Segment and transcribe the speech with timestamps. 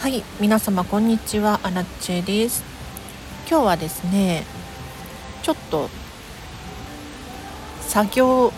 [0.00, 1.60] はい皆様こんにちは。
[1.62, 2.64] アラチェです。
[3.46, 4.44] 今日はですね
[5.42, 5.90] ちょっと
[7.82, 8.50] 作業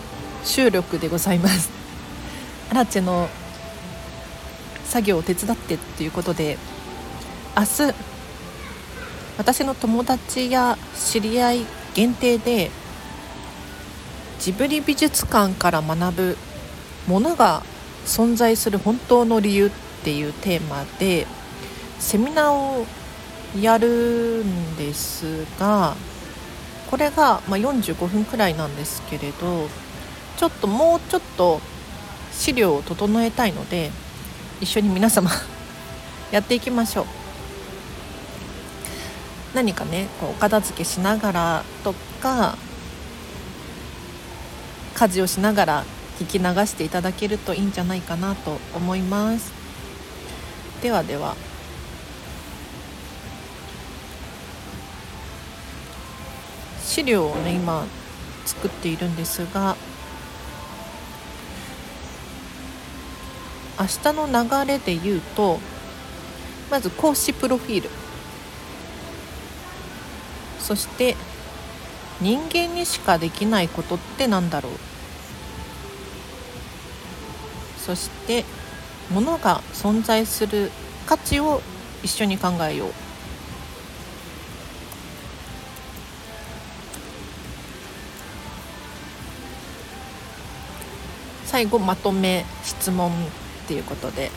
[0.45, 1.69] 収録でございます。
[2.71, 3.27] アラチェの
[4.85, 6.57] 作業を手伝ってっていうことで
[7.57, 7.93] 明日
[9.37, 12.71] 私の友達や知り合い限定で
[14.39, 16.37] ジブリ美術館から学ぶ
[17.05, 17.63] ものが
[18.05, 21.27] 存在する本当の理由っていうテーマで
[22.03, 22.85] セミナーを
[23.59, 25.95] やるんですが
[26.91, 29.67] これがま45分くらいなんですけれど
[30.37, 31.61] ちょっともうちょっと
[32.31, 33.89] 資料を整えたいので
[34.59, 35.31] 一緒に皆様
[36.29, 37.05] やっていきましょう。
[39.55, 42.57] 何かねこうお片付けしながらとか
[44.95, 45.85] 家事をしながら
[46.19, 49.51] 聞き流していただけるといいんじゃないかなと思います。
[50.81, 51.35] ではでは。
[56.93, 57.87] 資料をね今
[58.45, 59.75] 作っているんですが
[63.79, 65.57] 明日の流れで言うと
[66.69, 67.89] まず講師プロフィール。
[70.59, 71.15] そして
[72.21, 74.73] 人間にしかできないことってなんだろう。
[77.79, 78.45] そして
[79.11, 80.69] 物が存在する
[81.07, 81.63] 価値を
[82.03, 83.02] 一緒に考えよう。
[91.53, 93.13] 最後まとめ質問っ
[93.67, 94.31] ていうことで。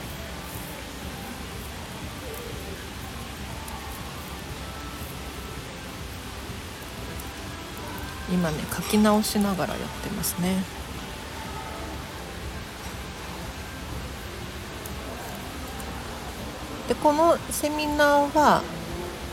[8.31, 10.63] 今ね書き直しながらやってますね。
[16.89, 18.63] でこのセミナーは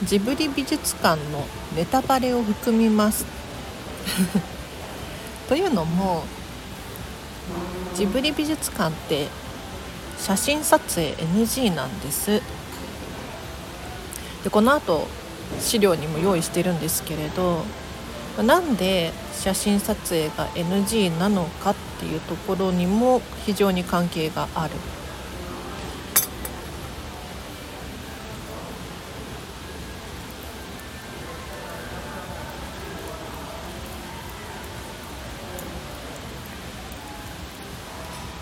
[0.03, 1.45] ジブリ美術館の
[1.75, 3.25] ネタバレを含みます。
[5.49, 6.23] というのも
[7.95, 9.27] ジブリ美術館って
[10.17, 12.41] 写真撮影 NG なんです。
[14.43, 15.07] でこのあと
[15.59, 17.63] 資料にも用意してるんですけれど
[18.43, 24.73] なんで写真撮影が NG なのかっていうところにも非常に関係がある。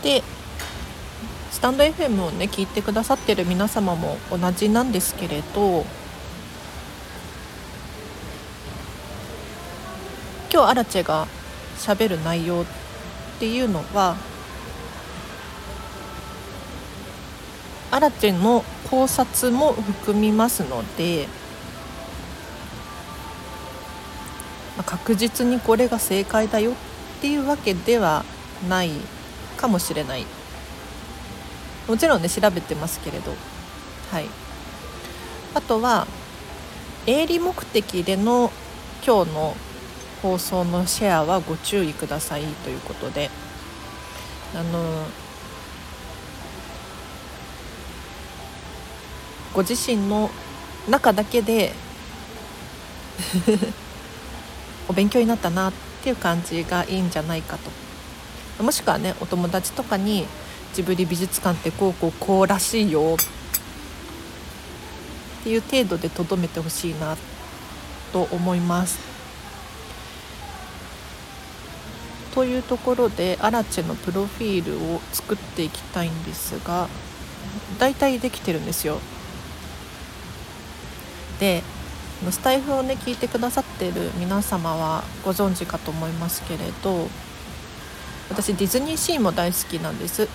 [0.04, 0.24] で
[1.52, 5.86] スタンド FM をね聞いてくださってる皆様も同じなんですけれど
[10.52, 11.28] 今日アラチェが
[11.78, 12.66] しゃべる内容っ
[13.40, 14.16] ていうのは
[17.92, 21.28] アラチェの考察も含みますので
[24.86, 26.76] 確実にこれが正解だよっ
[27.22, 28.26] ていうわけでは
[28.68, 28.92] ない
[29.62, 30.26] かもしれない。
[31.88, 33.34] もちろんね調べてますけれど。
[34.12, 34.26] はい。
[35.54, 36.08] あとは
[37.06, 38.52] 営利目的での
[39.06, 39.56] 今日の
[40.22, 43.30] 放送のシェアはご注意くださいということで。
[44.54, 45.06] あの
[49.54, 50.30] ご自身の
[50.90, 51.74] 中だけで
[54.88, 55.74] お勉強になったなっ
[56.04, 57.81] ていう感じがいいんじゃないかと。
[58.60, 60.26] もしくはねお友達とかに
[60.74, 67.18] ジブリ美術館ってこうこうこうらしいよっていう程度でとどめてほしいな
[68.14, 69.00] と思います。
[72.34, 76.88] というところでアラチェのプロフィールを作っていきたいんですが
[77.78, 79.00] 大体できてるんですよ。
[81.40, 81.64] で
[82.30, 87.10] スタイフをね聞いてくださってる皆様はご存知かと思いますけれど
[88.32, 90.30] 私ディズニーシーも大好きなんです。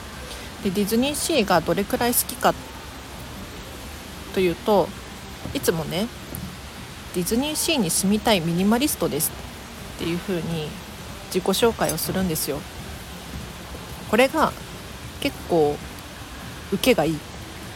[0.62, 2.52] でディズニーシーがどれくらい好きか
[4.34, 4.86] というと
[5.54, 6.06] いつもね
[7.14, 9.32] ディズニーシーに住みたいミニマリストです
[9.96, 10.68] っていう風に
[11.28, 12.58] 自己紹介をするんですよ。
[14.10, 14.52] これが
[15.20, 15.76] 結構
[16.72, 17.18] 受けがいい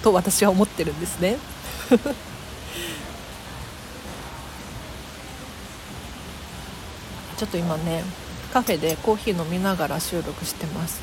[0.03, 1.39] と私は思ってるんですね。
[7.39, 8.05] ちょっと今ね
[8.53, 11.01] カフェでコーヒー飲みながら収録してます。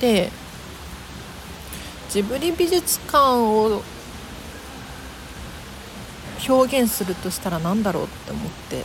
[0.00, 0.30] で
[2.10, 3.82] ジブリ美術館を
[6.48, 8.84] 表現するとしたら何だろうって思って。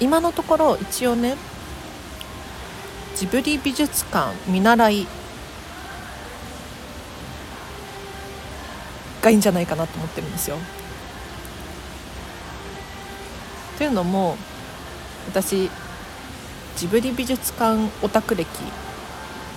[0.00, 1.36] 今のところ一応ね
[3.16, 5.06] ジブリ美術館見習い
[9.20, 10.58] がいいんじゃないかなと思ってるんですよ。
[13.78, 14.36] というのも
[15.28, 15.70] 私
[16.76, 18.46] ジブリ美術館オタク歴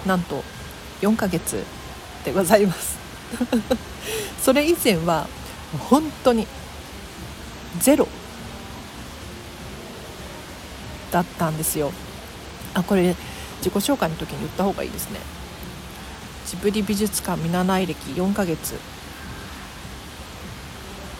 [0.05, 0.43] なんと
[1.01, 1.63] 4ヶ月
[2.23, 2.99] でございます。
[4.39, 5.27] それ以前は
[5.89, 6.45] 本当に
[7.79, 8.07] ゼロ
[11.11, 11.91] だったんですよ。
[12.75, 13.15] あこれ
[13.57, 15.19] 自己紹介の時に言った方がいいですね。
[16.45, 18.75] ジブリ美術館見習い歴4ヶ月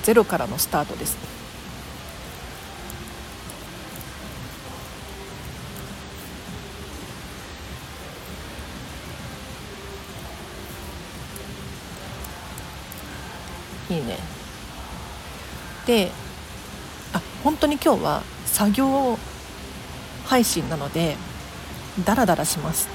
[0.04, 1.40] ゼロからのスタートです。
[15.91, 16.09] で
[17.11, 19.17] あ本当に今日は作業
[20.25, 21.17] 配信なので
[22.05, 22.88] ダラダラします。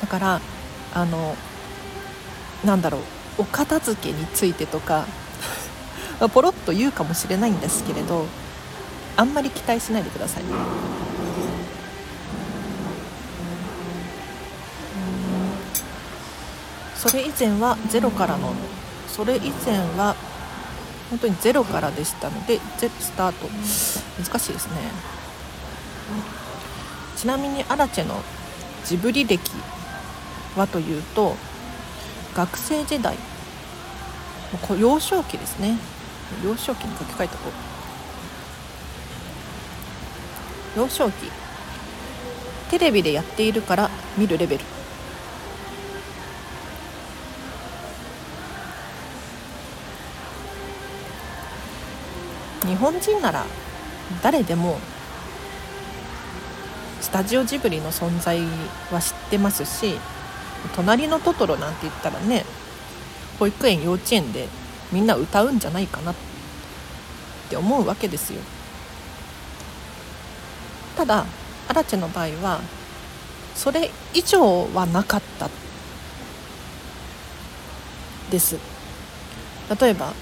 [0.00, 0.40] だから
[0.94, 1.36] あの
[2.64, 2.96] なんだろ
[3.36, 5.04] うお片付けについてとか
[6.32, 8.24] ポロッと言うかもしれないんですけれど
[9.18, 10.42] あんまり期待しないでください。
[16.96, 18.54] それ以前はゼロからの
[19.06, 20.14] それ以前は
[21.12, 23.46] 本当にゼロからでしたのでゼスタート。
[24.18, 24.76] 難しいですね。
[27.18, 28.22] ちなみにアラチェの
[28.86, 29.50] ジブリ歴
[30.56, 31.36] はというと
[32.34, 33.18] 学生時代
[34.80, 35.76] 幼少期ですね。
[36.42, 37.50] 幼少期に書き換えたこ
[40.76, 40.78] う。
[40.80, 41.30] 幼少期。
[42.70, 44.64] テレビでやっているから見るレベル。
[52.66, 53.44] 日本人なら
[54.22, 54.78] 誰でも
[57.00, 58.40] スタジオジブリの存在
[58.90, 59.98] は知ってますし
[60.76, 62.44] 「隣のトトロ」なんて言ったらね
[63.38, 64.48] 保育園幼稚園で
[64.92, 66.14] みんな歌うんじゃないかなっ
[67.50, 68.40] て思うわけですよ。
[70.96, 71.24] ただ
[71.68, 72.60] アラチェの場合は
[73.56, 75.48] それ以上はなかった
[78.30, 78.58] です。
[79.80, 80.12] 例えば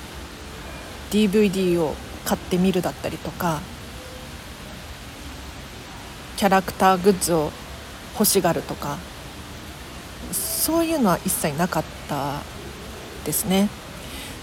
[1.11, 1.95] DVD を
[2.25, 3.61] 買ってみるだったりとか
[6.37, 7.51] キャラクターグッズを
[8.15, 8.99] 欲しがるとか
[10.33, 12.43] そういうのは一切なかった
[13.25, 13.69] ですね。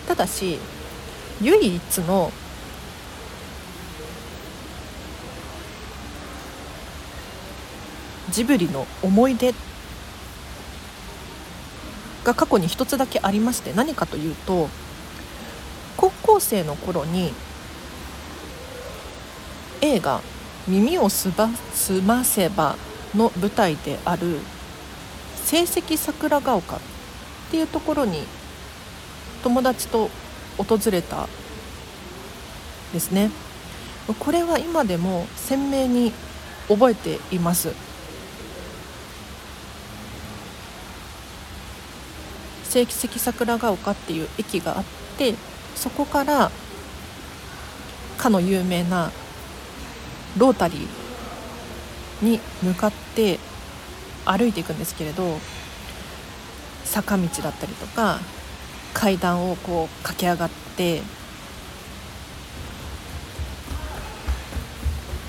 [0.07, 0.57] ただし
[1.41, 2.31] 唯一の
[8.31, 9.53] ジブリの思い出
[12.23, 14.69] が過去に一つだけありまして何かというと
[15.95, 17.33] 高校生の頃に
[19.81, 20.21] 映画
[20.67, 22.75] 「耳をすばすませば」
[23.15, 24.39] の舞台である
[25.45, 26.79] 成績桜ヶ丘っ
[27.51, 28.23] ていうところに
[29.43, 30.09] 友達と
[30.57, 31.27] 訪れた
[32.93, 33.31] ですね。
[34.19, 36.13] これは今でも鮮明に
[36.67, 37.73] 覚えています。
[42.63, 44.83] 成績桜ヶ丘っていう駅があっ
[45.17, 45.33] て
[45.75, 46.51] そこから
[48.17, 49.11] かの有名な
[50.37, 53.39] ロータリーに向かって
[54.25, 55.39] 歩いていくんですけれど
[56.83, 58.19] 坂道だったりとか
[58.93, 61.01] 階段をこう駆け上がって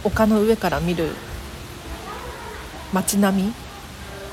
[0.04, 1.10] 丘の上から見る
[2.92, 3.52] 街並み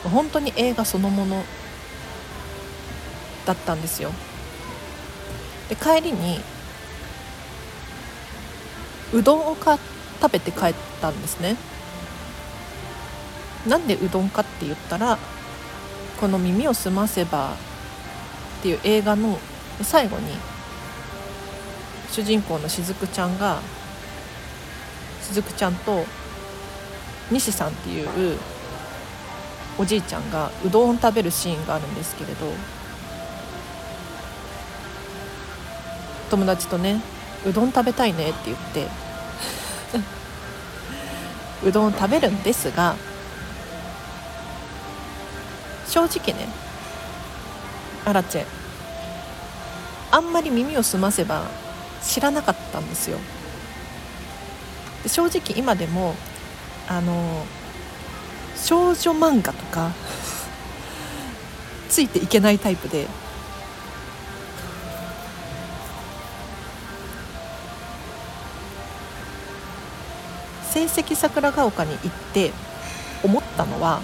[0.10, 1.44] 本当に映画そのもの
[3.46, 4.12] だったんですよ。
[5.70, 6.40] で帰りに
[9.14, 9.80] うどんを買っ
[10.22, 11.56] 食べて帰ったんですね。
[13.68, 15.18] なんでうどんかって言ったら
[16.20, 17.54] この「耳をすませば」
[18.60, 19.40] っていう映画の
[19.82, 20.32] 最後に
[22.12, 23.60] 主人公のしずくちゃんが
[25.22, 26.06] しずくちゃんと
[27.32, 28.38] 西さんっていう
[29.78, 32.46] おじいちゃんがうどんを食べるシーンがあるんですけれど
[36.30, 37.02] 友達とね
[37.46, 38.88] うどん食べたいねって言って
[41.66, 42.96] うどんを食べるんですが
[45.88, 46.48] 正直ね
[48.06, 48.46] アラチェ
[50.12, 51.48] あんまり耳を澄ませば
[52.04, 53.18] 知らなかったんですよ。
[55.04, 56.16] で正直今でも
[56.88, 57.46] あの
[58.56, 59.92] 少女漫画とか
[61.90, 63.08] ついていけないタイプで
[70.76, 72.52] 成績桜ヶ丘に行って
[73.24, 74.02] 思ったのは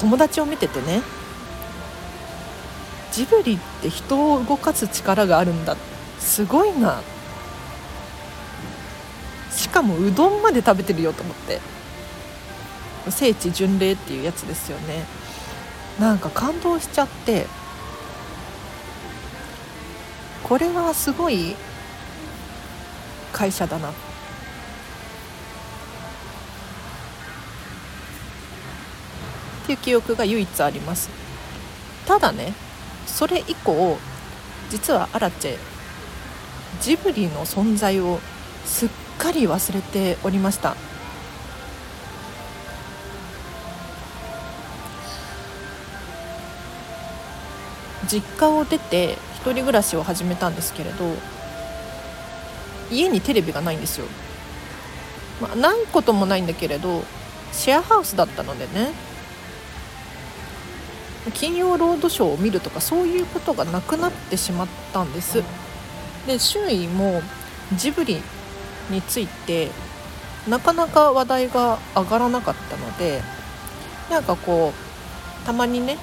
[0.00, 1.00] 友達を見ててね
[3.12, 5.76] ジブリって人を動かす力があるんだ。
[6.18, 7.02] すごいな。
[9.50, 11.60] しかもうどんまで食べてるよと思って。
[13.10, 15.04] 聖地巡礼っていうやつですよね。
[15.98, 17.46] なんか感動しちゃって。
[20.50, 21.54] これはすごい
[23.32, 23.90] 会社だな。
[23.90, 23.92] っ
[29.66, 31.08] ていう記憶が唯一あります。
[32.04, 32.52] ただね
[33.06, 33.96] それ以降
[34.70, 35.56] 実はアラチェ
[36.80, 38.18] ジブリの存在を
[38.64, 38.88] すっ
[39.18, 40.74] かり忘れておりました。
[48.08, 51.14] 実家を出て人暮らしを始めたんですけれど
[52.90, 54.06] 家にテレビがないんですよ、
[55.40, 57.02] まあ、ないこともないんだけれど
[57.52, 58.92] シェアハウスだったのでね。
[61.34, 65.42] 金曜ロードショーを見るとかそういうことがなくなってしまったんです。
[66.26, 67.22] で周囲も
[67.74, 68.22] ジブリ
[68.88, 69.70] について
[70.48, 73.22] なかなか話題が上がらなかったので
[74.10, 75.98] なんかこうたまにね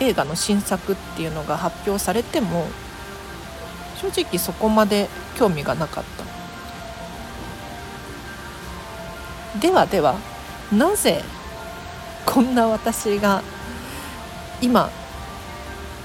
[0.00, 2.66] 映画の新作っていうのが発表されても
[3.96, 6.04] 正直そこまで興味がなかっ
[9.54, 9.58] た。
[9.58, 10.16] ではでは
[10.70, 11.24] なぜ
[12.26, 13.42] こんな私が
[14.60, 14.90] 今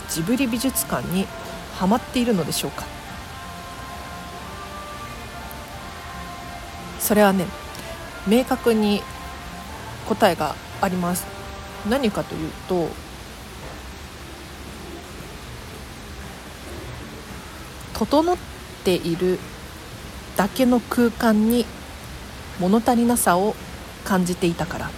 [0.10, 1.28] ジブリ美術館に
[1.78, 2.86] はまっているのでしょうか。
[7.00, 7.46] それはね
[8.26, 9.02] 明確に
[10.08, 11.26] 答えがあります。
[11.90, 12.88] 何かというと
[18.02, 18.36] 整っ
[18.84, 19.38] ている
[20.36, 21.68] だけの空間に
[22.60, 23.56] 物足りなさを
[24.04, 24.90] 感じていたから。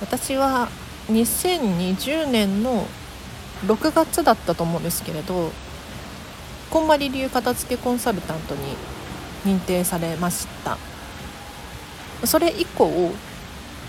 [0.00, 0.70] 私は
[1.10, 2.86] 2020年の
[3.66, 5.52] 6月だったと思うんですけれど
[6.70, 8.60] こんまり流片付けコンサルタントに
[9.44, 10.78] 認定されました。
[12.24, 13.12] それ以降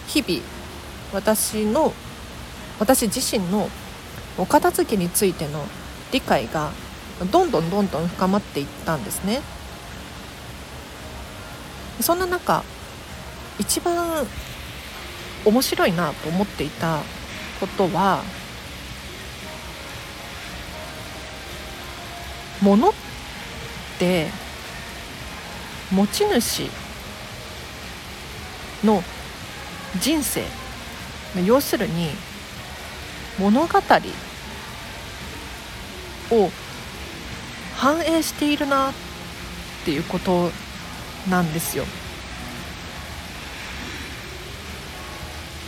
[0.08, 0.61] 日々
[1.13, 1.94] 私の
[2.80, 3.70] 私自身の
[4.38, 5.65] お片付けについての
[6.12, 6.72] 理解が
[7.32, 9.41] どんどんどんどん深まっていったんですね。
[12.00, 12.63] そんな中
[13.60, 14.25] 一番
[15.46, 17.00] 面白いなと思っていた
[17.60, 18.24] ことは
[22.62, 22.94] 物っ
[24.00, 24.27] て
[25.91, 26.70] 持ち主
[28.84, 29.03] の
[30.00, 30.61] 人生
[31.40, 32.10] 要するに
[33.40, 33.80] 物語
[36.32, 36.50] を
[37.76, 38.94] 反映しているなっ
[39.86, 40.52] ていうこと
[41.30, 41.86] なんですよ。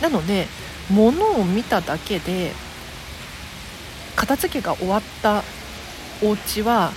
[0.00, 0.48] なので
[0.90, 2.52] 物を見ただけで
[4.16, 5.42] 片付けが終わった
[6.22, 6.92] お家は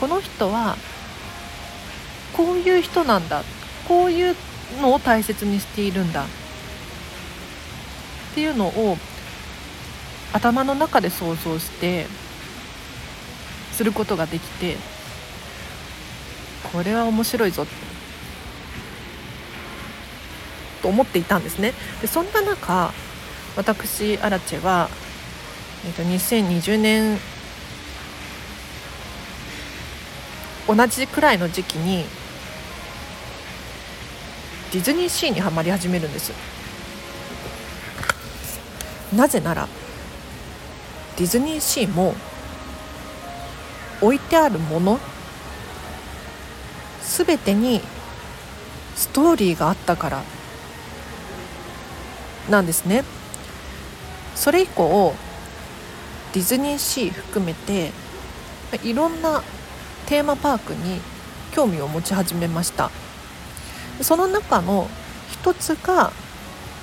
[0.00, 0.76] この人は
[2.32, 3.42] こういう人なんだ
[3.86, 4.36] こういう
[4.80, 6.26] のを大切にしているんだ
[8.36, 8.98] っていうのを
[10.34, 12.04] 頭の中で想像して
[13.72, 14.76] することができて
[16.70, 17.66] これは面白いぞ
[20.82, 21.72] と思っていたんですね。
[22.02, 22.92] でそんな中
[23.56, 24.90] 私アラチェは、
[25.86, 27.18] えー、と2020年
[30.68, 32.04] 同じくらいの時期に
[34.72, 36.55] ディズニーシーにはまり始めるんです。
[39.14, 39.68] なぜなら
[41.16, 42.14] ディズニーシーも
[44.00, 44.98] 置いてあるもの
[47.02, 47.80] 全てに
[48.94, 50.22] ストーリーがあったから
[52.50, 53.04] なんですね。
[54.34, 55.14] それ以降
[56.34, 57.92] ディズニーシー含めて
[58.84, 59.42] いろんな
[60.06, 61.00] テーマパークに
[61.52, 62.90] 興味を持ち始めました。
[64.02, 64.88] その中の
[65.30, 66.12] 一つが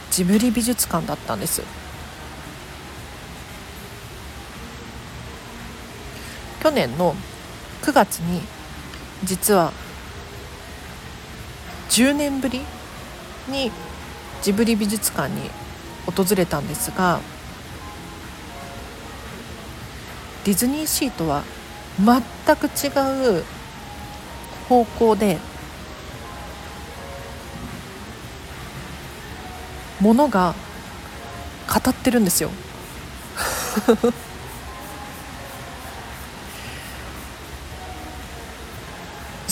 [0.09, 1.61] ジブリ美術館だったんです。
[6.73, 7.15] 年の
[7.81, 8.41] 9月に
[9.23, 9.71] 実は
[11.89, 12.61] 10年ぶり
[13.47, 13.71] に
[14.41, 15.49] ジブリ美術館に
[16.05, 17.19] 訪れたんですが
[20.43, 21.43] ディズニーシーとは
[21.99, 23.43] 全く違う
[24.67, 25.37] 方向で
[30.01, 30.53] ものが
[31.67, 32.49] 語ってるんですよ。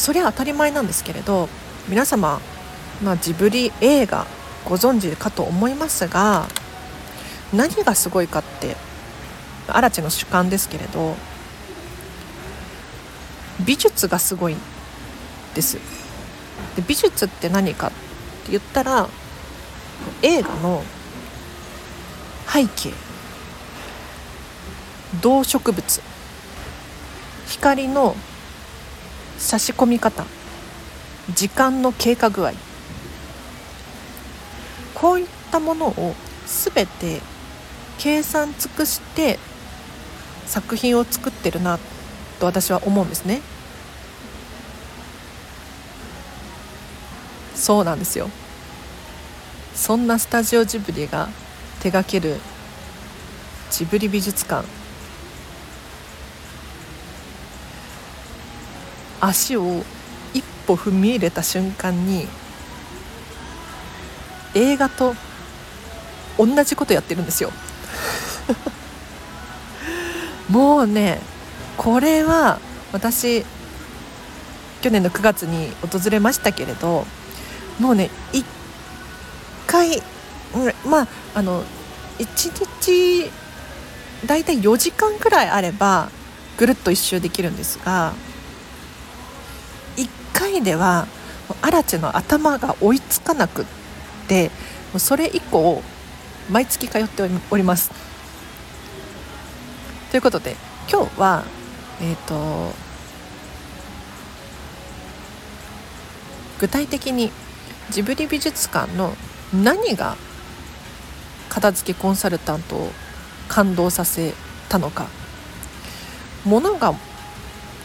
[0.01, 1.47] それは当たり前なんですけれど
[1.87, 2.41] 皆様
[3.03, 4.27] まあ、ジブリ映画
[4.65, 6.47] ご存知かと思いますが
[7.53, 8.75] 何がすごいかって
[9.67, 11.15] アラチの主観ですけれど
[13.65, 14.55] 美術がすごい
[15.53, 15.77] です。
[16.75, 17.91] で美術って何かっ
[18.45, 19.07] て言ったら
[20.23, 20.83] 映画の
[22.47, 22.93] 背景
[25.21, 26.01] 動植物
[27.47, 28.15] 光の
[29.41, 30.23] 差し込み方。
[31.33, 32.53] 時間の経過具合。
[34.93, 37.21] こういったものを全て
[37.97, 39.39] 計算尽くして
[40.45, 41.79] 作品を作ってるな
[42.39, 43.41] と私は思うんですね。
[47.55, 48.29] そうなんですよ。
[49.73, 51.29] そんなスタジオジブリが
[51.79, 52.39] 手掛ける
[53.71, 54.80] ジブリ美術館。
[59.21, 59.83] 足を
[60.33, 62.27] 一歩踏み入れた瞬間に
[64.53, 65.15] 映画と
[66.37, 67.51] 同じことやってるんですよ。
[70.49, 71.21] もうね
[71.77, 72.59] これは
[72.91, 73.45] 私
[74.81, 77.05] 去年の9月に訪れましたけれど
[77.79, 78.43] もうね1
[79.67, 80.01] 回
[80.85, 81.63] まああの
[82.19, 83.31] 1日
[84.25, 86.09] 大体4時間くらいあれば
[86.57, 88.13] ぐるっと一周できるんですが
[90.41, 91.07] 回では
[91.61, 93.65] アラチの頭が追いつかなくっ
[94.27, 94.49] て
[94.97, 95.83] それ以降
[96.49, 97.91] 毎月通っております。
[100.09, 100.55] ということで
[100.91, 101.43] 今日は
[102.01, 102.73] えっ、ー、と
[106.59, 107.31] 具体的に
[107.91, 109.13] ジブリ美術館の
[109.53, 110.17] 何が
[111.49, 112.91] 片付けコンサルタントを
[113.47, 114.33] 感動させ
[114.69, 115.07] たのか
[116.45, 116.95] ものが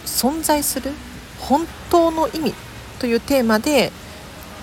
[0.07, 0.93] 存在する
[1.41, 2.55] 本当の意味
[2.99, 3.93] というテーマで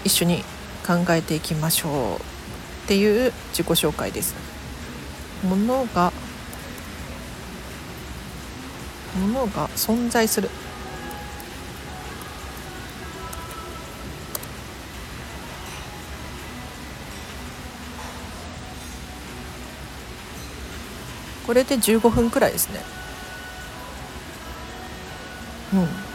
[0.04, 0.44] 一緒に
[0.86, 2.16] 考えていきましょう
[2.84, 4.36] っていう自己紹介です。
[5.44, 6.12] ものが
[9.20, 10.50] ものが存在する。
[21.46, 22.82] これで15分くらいですね。
[25.74, 26.12] うん。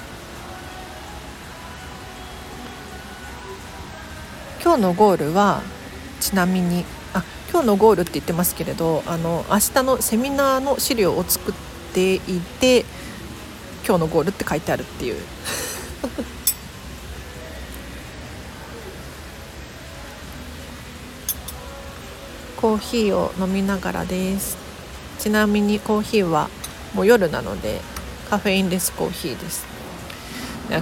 [4.68, 5.62] 今日のゴールは
[6.20, 11.54] ちなみにあ今日のゴールって言ってますけれどあの明日のセミナーの資料を作っ
[11.94, 12.20] てい
[12.60, 12.84] て
[13.86, 15.16] 今日のゴールって書いてあるっていう。
[22.60, 24.58] コーヒーを飲みながらです。
[25.18, 26.50] ちなみにコーヒーは
[26.92, 27.80] もう夜なので
[28.28, 29.66] カフェインレスコーヒーです。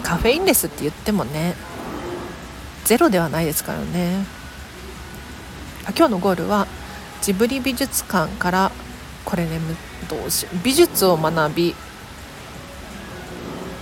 [0.02, 1.54] カフェインレスって言ってもね
[2.86, 4.24] ゼロではないですからね。
[5.96, 6.68] 今日のゴールは
[7.20, 8.70] ジブリ美術館から
[9.24, 9.58] これね
[10.08, 11.74] どうし美術を学び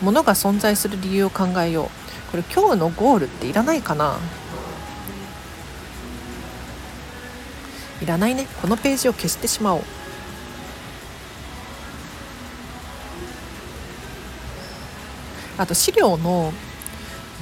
[0.01, 2.31] ものが存在する理由を考えよう。
[2.31, 4.19] これ今日のゴールっていらないかな。
[8.01, 8.47] いらないね。
[8.63, 9.83] このページを消してしまおう。
[15.59, 16.55] あと資料の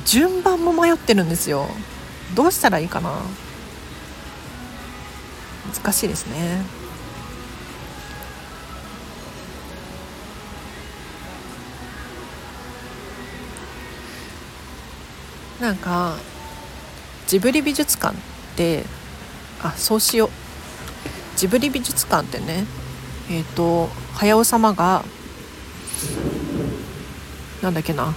[0.05, 1.67] 順番も迷ってるんですよ。
[2.35, 3.11] どうしたらいいかな。
[5.75, 6.63] 難しいですね。
[15.61, 16.17] なんか
[17.29, 18.21] ジブリ美術館っ
[18.57, 18.85] て
[19.63, 20.31] あそうしよう。
[21.37, 22.67] ジブリ美術館ってね
[23.31, 25.05] えっ、ー、と早尾様が
[27.63, 28.15] なんだっけな。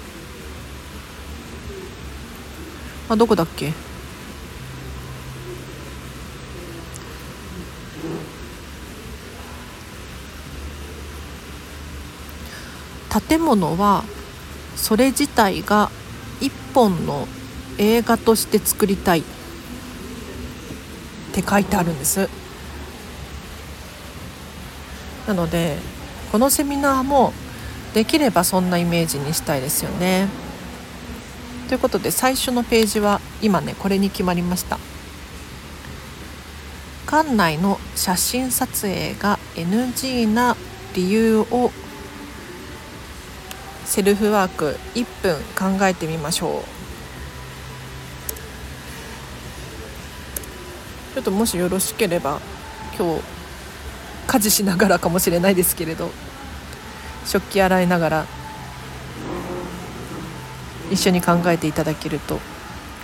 [3.07, 3.71] あどこだっけ？
[13.27, 14.03] 建物は
[14.75, 15.89] それ自体が
[16.41, 17.27] 一本の
[17.77, 19.23] 映画として作りたいっ
[21.31, 22.27] て書いてあるんです
[25.27, 25.77] なので
[26.31, 27.31] このセミナーも
[27.93, 30.27] できればそんなイメージにしたいですよね。
[31.67, 34.77] ということで最初のページは今ねこれに決まりました。
[37.07, 40.55] 館内の写真撮影が NG な
[40.93, 41.71] 理由を
[43.85, 46.75] セルフワーク1分考えてみましょう。
[51.15, 52.41] ちょっともしよろしければ
[52.97, 53.23] 今日
[54.27, 56.11] 家事しながらかもしれないですけれど
[57.25, 58.25] 食器洗いながら
[60.91, 62.39] 一緒に考えていただけると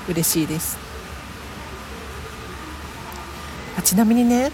[0.08, 0.78] 嬉しいです。
[3.78, 4.52] あちなみにね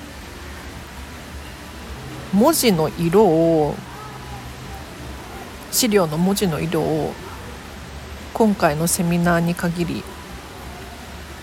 [2.34, 3.76] 文字の色を
[5.72, 7.14] 資料の文字の色を
[8.34, 10.04] 今回のセミナーに限り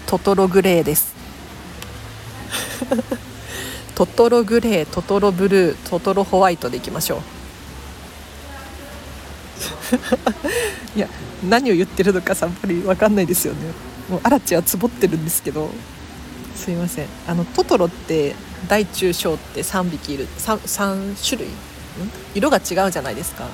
[0.06, 1.14] トトログレーです。
[3.94, 7.43] トトログレートトロブルートトロホワイトでいきましょう。
[10.96, 11.08] いや
[11.48, 13.60] 何を言ってるのかさっぱり分かんないですよね。
[14.08, 15.70] もうアラチはつぼってるんですけど。
[16.54, 17.06] すいません。
[17.26, 18.34] あのトトロって
[18.68, 20.28] 大中小って3匹いる。
[20.38, 21.48] 3, 3種類？
[22.34, 23.46] 色が違うじゃないですか。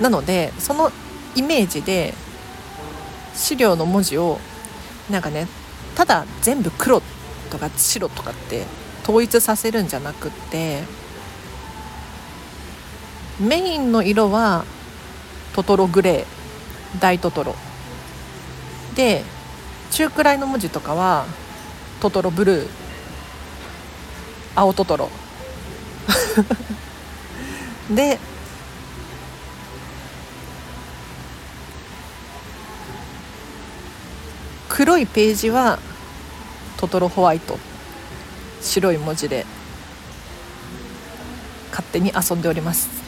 [0.00, 0.90] なのでその
[1.34, 2.14] イメージで
[3.34, 4.38] 資料の文字を
[5.10, 5.46] なんかね
[5.94, 7.02] ただ全部黒
[7.50, 8.64] とか白とかって
[9.02, 10.82] 統一させるんじゃなくって
[13.40, 14.66] メインの色は
[15.54, 17.54] トトログレー大トトロ。
[18.94, 19.24] で
[19.90, 21.24] 中くらいの文字とかは
[22.00, 22.68] トトロブルー。
[24.54, 25.08] 青トトロ。
[27.90, 28.18] で
[34.68, 35.78] 黒いページは
[36.76, 37.58] トトロホワイト。
[38.60, 39.46] 白い文字で
[41.70, 42.99] 勝手に遊んでおります。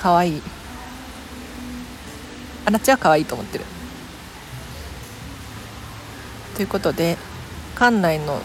[0.00, 0.38] かわい。
[0.38, 0.42] い
[2.64, 3.64] あなちは可愛いと思ってる。
[6.54, 7.16] ということで
[7.74, 8.40] 館内の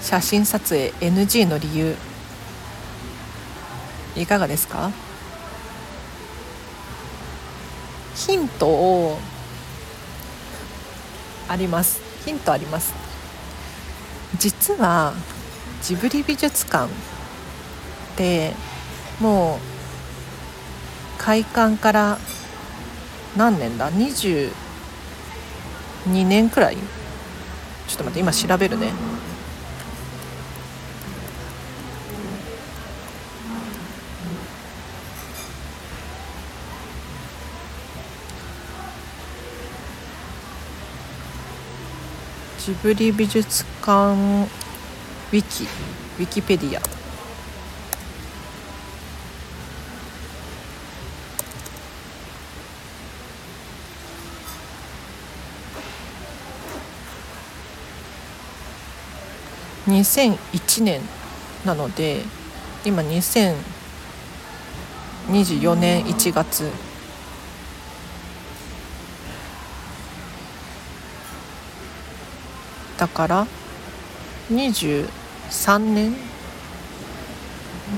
[0.00, 1.96] 写真撮影 NG の理由
[4.16, 4.90] いかがですか？
[8.14, 9.18] ヒントを
[11.48, 12.00] あります。
[12.24, 12.94] ヒントあります。
[14.38, 15.12] 実は
[15.82, 16.88] ジブリ美術館っ
[18.16, 18.52] て
[19.20, 19.71] もう
[21.24, 22.18] 開館から
[23.36, 24.50] 何年だ？22
[26.26, 26.76] 年くらい？
[26.76, 28.92] ちょっと待って今調べるね。
[42.58, 47.01] ジブリ美術館ウィキウィキペディア。
[59.86, 61.00] 2001年
[61.64, 62.22] なので
[62.84, 66.70] 今2024年1月
[72.98, 73.46] だから
[74.50, 76.14] 23年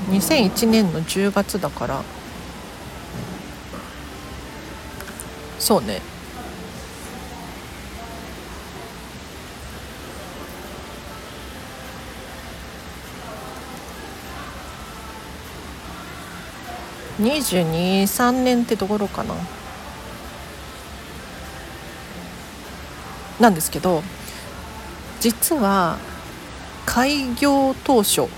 [0.09, 2.03] 2001年の10月だから。
[5.59, 6.01] そうね。
[17.19, 19.35] 223年ってところかな。
[23.39, 24.01] なんですけど
[25.19, 25.97] 実は
[26.85, 28.29] 開業当初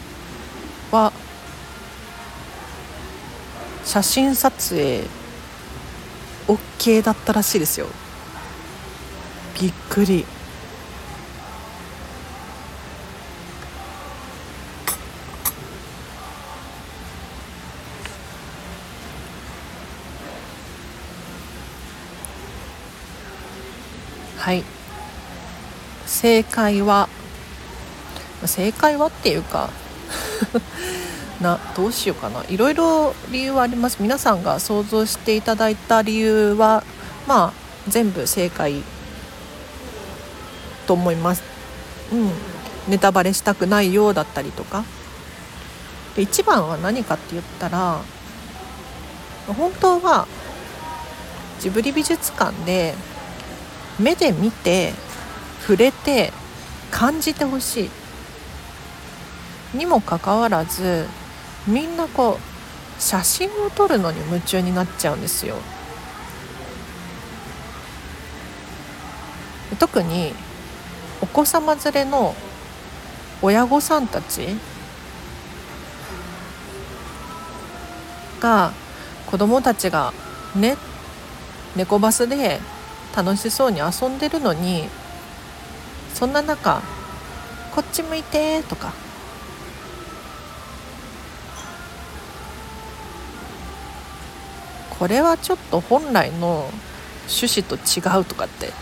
[0.92, 1.14] は
[3.86, 5.04] 写真撮影
[6.48, 7.88] OK だったらしいですよ。
[9.60, 10.26] びっくり。
[24.48, 24.64] はい。
[26.06, 27.10] 正解は
[28.46, 29.70] 正解はっていうか
[31.42, 32.46] などうしようかな。
[32.48, 33.98] いろいろ理由はあります。
[34.00, 36.86] 皆さんが想像していただいた理由は
[37.28, 37.54] まあ
[37.90, 38.84] 全部正解
[40.86, 41.44] と思います。
[42.14, 42.32] うん。
[42.88, 44.86] ネタバレしたくないようだったりとか。
[46.16, 48.00] で一番は何かって言ったら
[49.46, 50.26] 本当は
[51.60, 52.96] ジブリ美術館で
[54.00, 54.94] 目で見て
[55.62, 56.32] 触れて
[56.92, 57.90] 感じてほしい。
[59.78, 61.08] にもかかわらず
[61.68, 65.56] みんなこう写真を撮るのに夢中になっちゃうんですよ。
[69.80, 70.34] 特に
[71.22, 72.36] お子様連れの
[73.42, 74.48] 親御さんたち
[78.40, 78.72] が
[79.28, 80.14] 子供たちが
[80.56, 80.78] ね
[81.76, 82.60] 猫バスで
[83.18, 84.88] 楽しそうに遊んでるのに
[86.14, 86.84] そんな中
[87.74, 88.94] 「こっち向いて」とか。
[95.00, 96.72] これはちょっと本来の
[97.28, 98.74] 趣旨と違うとかって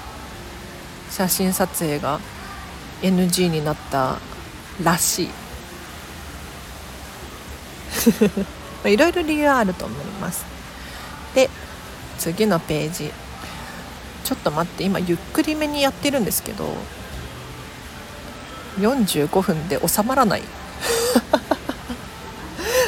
[1.12, 2.22] 写真撮影が
[3.02, 4.18] NG になった
[4.82, 5.30] らしい。
[8.94, 10.46] いろいろ理由はあると思います。
[11.34, 11.50] で
[12.18, 13.25] 次のページ。
[14.26, 16.66] ちょっと待って今ゆっくりめにやってるんですけど
[18.80, 20.42] 45分で収まらない。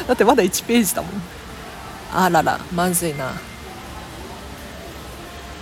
[0.06, 1.10] だってまだ1ページだもん。
[2.12, 3.32] あららまずいな。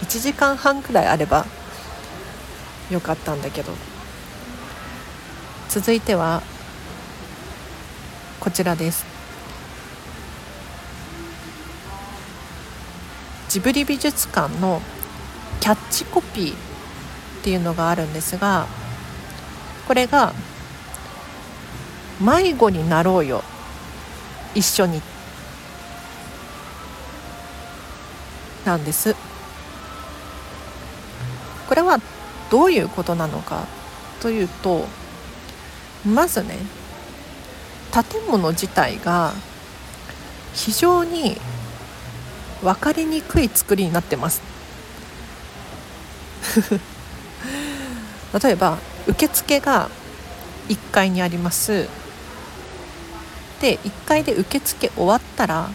[0.02, 1.46] 1時間半くらいあれば
[2.90, 3.72] よかったんだけど。
[5.68, 6.42] 続いては
[8.40, 9.04] こちらです。
[13.48, 14.80] ジブリ美術館の
[15.60, 16.56] キャッチコピーっ
[17.42, 18.66] ていうのがあるんですが
[19.86, 20.32] これが
[22.20, 23.44] 「迷子になろうよ。
[24.54, 25.02] 一緒に」
[28.64, 29.14] なんです。
[31.68, 32.00] これは
[32.50, 33.66] どういうことなのか
[34.20, 34.86] というと
[36.04, 36.56] まずね
[37.92, 39.32] 建物自体が
[40.54, 41.40] 非常に
[42.62, 44.55] 分かりにくい作りになってます。
[48.42, 49.88] 例えば受付が
[50.68, 51.88] 1階にあります。
[53.60, 55.70] で1階で受付終わったら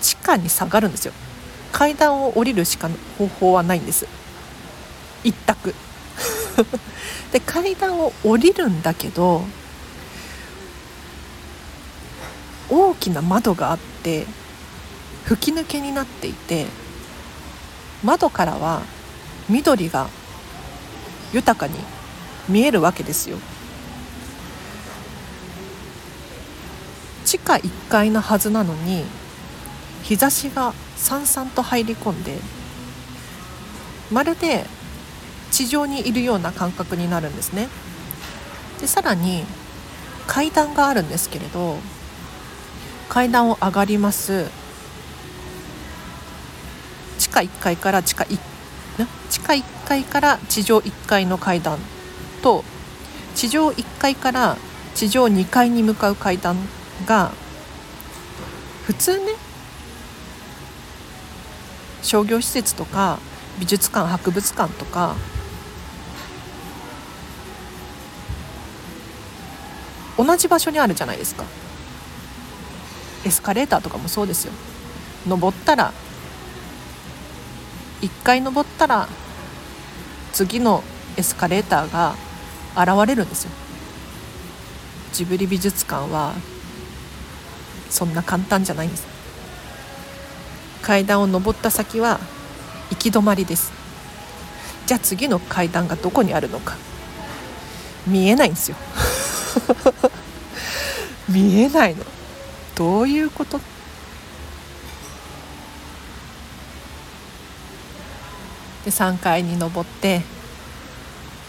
[0.00, 1.12] 地下に下がるんですよ。
[1.72, 4.06] 階段を降りるしか方法はないんです。
[5.22, 5.74] 一択。
[7.32, 9.44] で階段を降りるんだけど
[12.70, 14.26] 大きな窓があって
[15.24, 16.66] 吹き抜けになっていて
[18.02, 18.82] 窓からは
[19.48, 20.08] 緑が
[21.32, 21.78] 豊かに
[22.48, 23.38] 見えるわけですよ。
[27.24, 29.04] 地下1階のはずなのに
[30.02, 32.38] 日差しがさんさんと入り込んで
[34.10, 34.66] まるで
[35.50, 37.68] 地上にいるような感覚になるんですね。
[38.80, 39.44] でさらに
[40.26, 41.78] 階段があるんですけれど
[43.08, 44.50] 階段を上がります。
[47.18, 48.38] 地下1階から地下1
[49.30, 51.78] 地下1階から地上1階の階段
[52.42, 52.64] と
[53.34, 54.56] 地上1階から
[54.94, 56.56] 地上2階に向かう階段
[57.06, 57.32] が
[58.86, 59.32] 普通ね
[62.02, 63.18] 商業施設とか
[63.58, 65.16] 美術館博物館とか
[70.16, 71.44] 同じ場所にあるじゃないですか。
[73.24, 74.52] エスカレーターとかもそうですよ。
[75.26, 75.92] 登ったら
[78.04, 79.08] 1回登ったら
[80.34, 80.84] 次の
[81.16, 82.14] エスカレーターが
[82.76, 83.50] 現れるんですよ。
[85.14, 86.34] ジブリ美術館は
[87.88, 89.06] そんな簡単じゃないんです。
[90.82, 92.20] 階段を上った先は
[92.90, 93.72] 行き止まりです。
[94.84, 96.76] じゃあ次の階段がどこにあるのか。
[98.06, 98.76] 見えないんですよ。
[101.30, 102.04] 見えないの。
[102.74, 103.60] どういうこと？
[108.84, 110.22] で3階に登って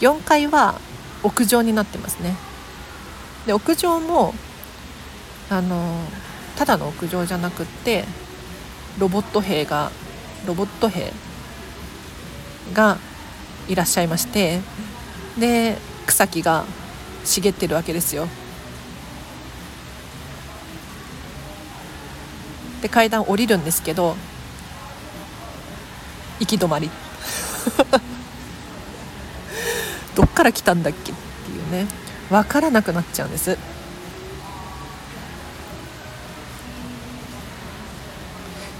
[0.00, 0.80] 4階は
[1.22, 2.34] 屋上になってますね。
[3.46, 4.34] で屋上も
[5.48, 6.00] あの
[6.56, 8.04] ただの屋上じゃなくって
[8.98, 9.90] ロボット兵が
[10.46, 11.12] ロボット兵
[12.72, 12.98] が
[13.68, 14.60] いらっしゃいまして
[15.38, 16.64] で草木が
[17.24, 18.28] 茂ってるわけですよ。
[22.82, 24.16] で階段降りるんですけど
[26.40, 26.90] 行き止まり。
[30.14, 31.86] どっから来たんだっけっていうね。
[32.30, 33.56] 分からなくなっちゃうんです。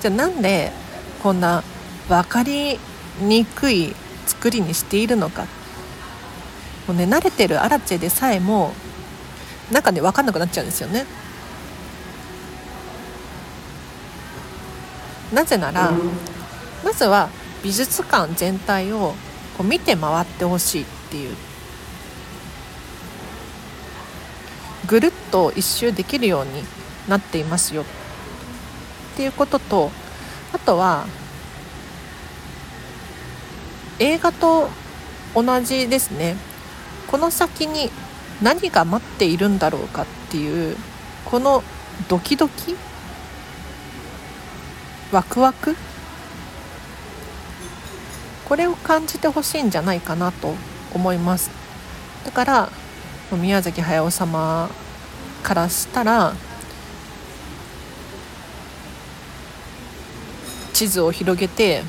[0.00, 0.72] じゃあなんで
[1.22, 1.62] こんな
[2.08, 2.78] 分かり
[3.20, 3.94] にくい
[4.26, 5.46] 作りにしているのか。
[6.86, 8.72] もうね慣れてるアラチェでさえも
[9.72, 11.06] なんかね分かんなくなっちゃうんですよね。
[15.32, 15.90] なぜなら
[16.84, 17.28] まずは
[17.66, 19.16] 美術館全体を
[19.58, 21.36] こう見て回ってほしいっていう
[24.86, 26.62] ぐるっと一周できるように
[27.08, 27.82] なっていますよ。
[27.82, 27.84] っ
[29.16, 29.90] ていうことと
[30.52, 31.08] あとは
[33.98, 34.68] 映画と
[35.34, 36.36] 同じですね。
[37.08, 37.90] この先に
[38.40, 40.76] 何が待っているんだろうかっていう
[41.24, 41.64] この
[42.06, 42.76] ドキドキ
[45.10, 45.74] ワクワク
[48.46, 50.54] これを感じてほしいんじゃないかなと
[50.94, 51.50] 思います。
[52.24, 52.68] だから
[53.32, 54.70] 宮崎駿様
[55.42, 56.34] からしたら
[60.72, 61.82] 地図を広げて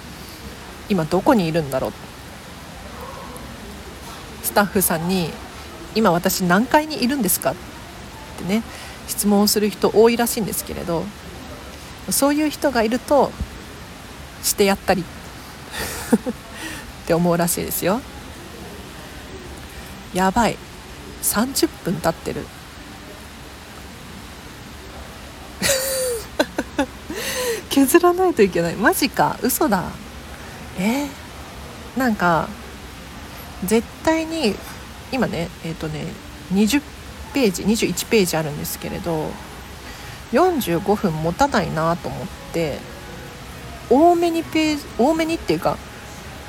[0.90, 1.94] 今どこにいるんだろう。
[4.44, 5.32] スタッフさんに
[5.94, 7.56] 「今私何階にいるんですか?」っ
[8.38, 8.64] てね
[9.08, 11.06] 質問をする人多いらしいんですけれど
[12.10, 13.32] そういう人がいると
[14.44, 15.04] してやったり。
[17.08, 18.02] って思うらしいですよ。
[20.14, 20.58] やばい。
[21.24, 22.46] 30分経ってる。
[27.72, 28.76] 削らないといけない。
[28.76, 29.40] マジか。
[29.42, 29.86] 嘘だ。
[30.78, 31.06] え？
[31.96, 32.50] ー、なんか
[33.64, 34.54] 絶対に
[35.14, 36.08] 今ねえっ、ー、とね
[36.52, 36.82] 20
[37.34, 39.32] ページ21ページあるんですけれど
[40.34, 42.80] 45分持たないなと思って
[43.90, 45.78] 多めにページ多めにっていうか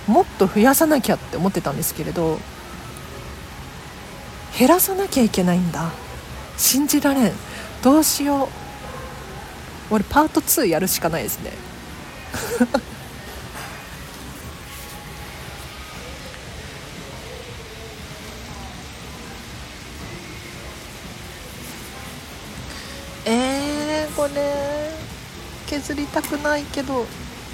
[0.09, 2.39] もっと増やさなきゃって思ってたんですけれど
[4.59, 5.93] 減らさなきゃいけないんだ。
[6.57, 7.33] 信じられん。
[7.83, 8.49] どうしよう。
[9.91, 11.53] 俺パート2やるしかないですね。
[23.27, 24.91] えー、これ
[25.67, 27.07] 削りたくないけど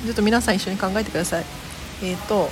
[0.05, 1.64] ちょっと皆さん一緒に考えてください。
[2.05, 2.51] えっ、ー、と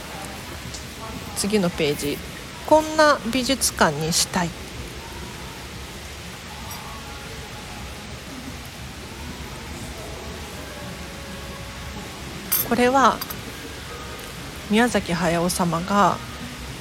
[1.37, 2.19] 次のページ。
[2.67, 4.49] こんな美術館にしたい。
[12.69, 13.19] これは
[14.71, 16.17] 宮崎駿様が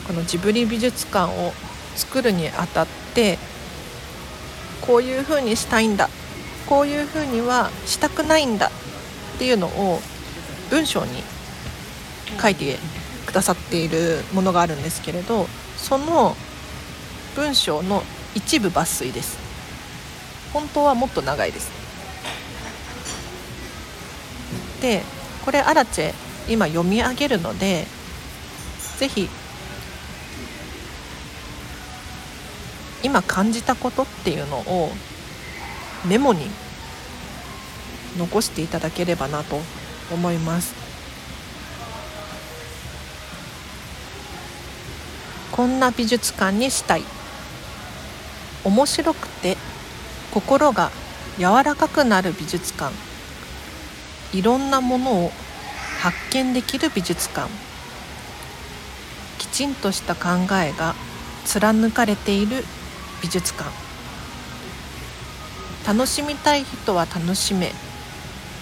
[0.08, 1.52] このジブリ美術館を
[1.96, 3.38] 作るにあたって
[4.80, 6.10] こういうふうにしたいんだ。
[6.70, 8.68] こういうふうにはしたくないんだ。
[8.68, 10.00] っていうのを
[10.70, 11.24] 文章に
[12.40, 12.78] 書いて
[13.26, 16.36] くださっているものがあるんですけれどその
[17.36, 18.04] 文章の
[18.36, 19.38] 一部抜粋です。
[20.54, 21.72] 本当はもっと長いです。
[24.82, 25.04] で
[25.46, 26.14] これアラチェ
[26.50, 27.86] 今読み上げるので
[28.98, 29.30] ぜひ
[33.04, 34.92] 今感じたことっていうのを
[36.06, 36.48] メモに
[38.18, 39.60] 残していただければなと
[40.12, 40.81] 思います。
[45.52, 47.04] こんな美術館にしたい。
[48.64, 49.58] 面白くて
[50.34, 50.92] 心が
[51.38, 52.94] 柔らかくなる美術館。
[54.34, 55.32] いろんなものを
[56.00, 57.50] 発見できる美術館。
[59.40, 60.96] きちんとした考えが
[61.46, 62.64] 貫かれている
[63.22, 63.70] 美術館。
[65.86, 67.72] 楽しみたい人は楽しめ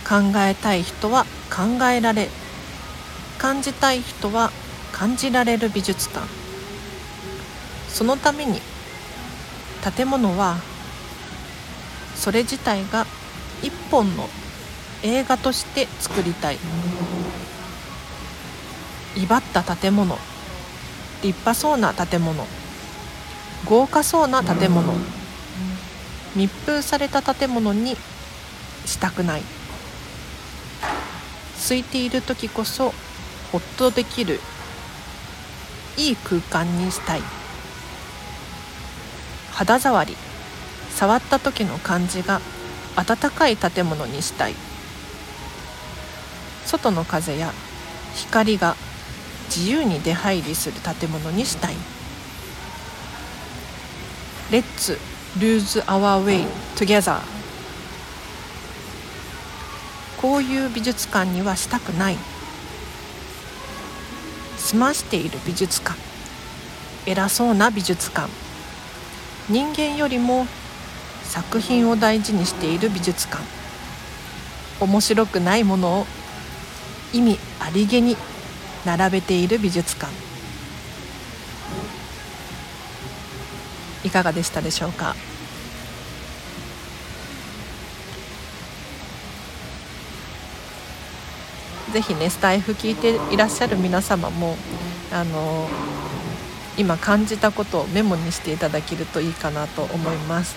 [0.07, 2.29] 考えたい人は考えられ
[3.37, 4.51] 感じたい人は
[4.91, 6.38] 感じられる美術館。
[7.93, 8.61] そのために
[9.95, 10.57] 建物は
[12.15, 13.05] それ自体が
[13.61, 14.29] 一本の
[15.03, 16.57] 映画として作りたい。
[19.15, 20.17] 威張った建物。
[21.21, 22.45] 立派そうな建物。
[23.65, 24.93] 豪華そうな建物。
[26.35, 27.95] 密封された建物に
[28.85, 29.41] したくない。
[31.57, 32.93] 空いている時こそ
[33.51, 34.39] ほっとできる。
[35.97, 37.38] いい空間にしたい。
[39.59, 40.15] 肌触り。
[40.95, 42.39] 触った時の感じが
[42.95, 44.55] 暖かい建物にしたい。
[46.65, 47.51] 外の風や
[48.15, 48.77] 光が
[49.53, 51.75] 自由に出入りする建物にしたい。
[54.49, 54.97] Let's
[55.37, 57.19] lose our way together
[60.21, 62.17] こういう美術館にはしたくない。
[64.57, 65.99] 済ましている美術館。
[67.05, 68.48] 偉そうな美術館。
[69.49, 70.45] 人間よりも
[71.23, 73.43] 作品を大事にしている美術館。
[74.79, 76.05] 面白くないものを
[77.13, 78.15] 意味ありげに
[78.85, 80.13] 並べている美術館。
[84.03, 85.15] いかがでしたでしょうか？
[91.91, 94.55] ぜひねスタイフ聞いていらっしゃる皆様も
[95.11, 95.67] あの
[96.79, 100.55] 今感じたことをメモにしていただけるといいかなと思います。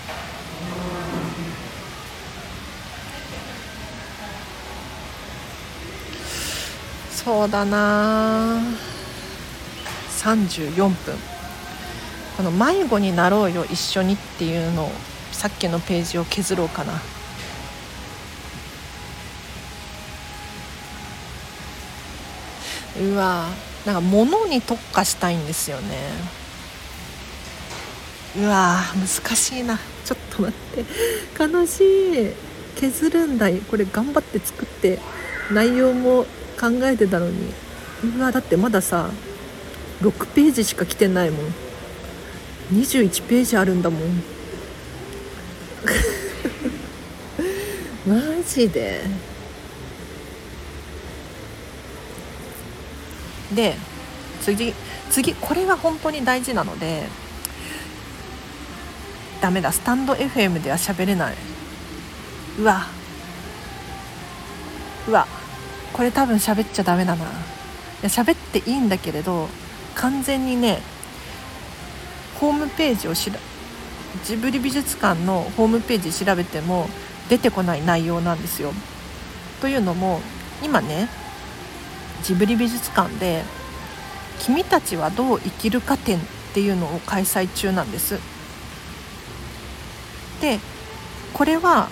[7.10, 8.60] そうだな。
[10.20, 11.18] 34分。
[12.36, 14.92] この「迷子になろうよ一緒に」っていうのを
[15.32, 17.00] さっきのページを削ろうかな。
[23.00, 23.71] うわ。
[23.86, 26.42] なんか物に特化したいんですよね。
[28.36, 29.78] うわ難しいな。
[30.04, 30.84] ちょっと待って。
[31.42, 31.84] 悲し
[32.30, 32.32] い。
[32.76, 33.58] 削るんだい。
[33.58, 34.98] これ頑張って作って
[35.52, 36.24] 内容も
[36.58, 37.52] 考えてたのに。
[38.16, 39.10] うわだってまださ
[40.00, 41.46] 6ページしか来てないもん。
[42.72, 44.22] 21ページあるんだもん。
[48.06, 49.31] マジで。
[53.54, 53.76] で
[54.40, 54.74] 次
[55.10, 57.04] 次これが本当に大事なので
[59.40, 61.34] ダメだスタンド FM では喋れない。
[62.58, 62.86] うわ。
[65.08, 65.26] うわ。
[65.92, 67.24] これ多分喋っちゃダメだな。
[67.24, 67.28] い
[68.02, 69.48] や喋っていいんだけれど
[69.94, 70.80] 完全にね
[72.40, 73.38] ホームページをしら
[74.24, 76.88] ジブリ美術館のホームページ調べても
[77.28, 78.72] 出てこない内容なんですよ。
[79.60, 80.20] というのも
[80.62, 81.08] 今ね
[82.22, 83.44] ジブリ美術館で
[84.40, 86.20] 「君たちはどう生きるか展」っ
[86.54, 88.18] ていうのを開催中なんです。
[90.40, 90.58] で
[91.32, 91.88] これは、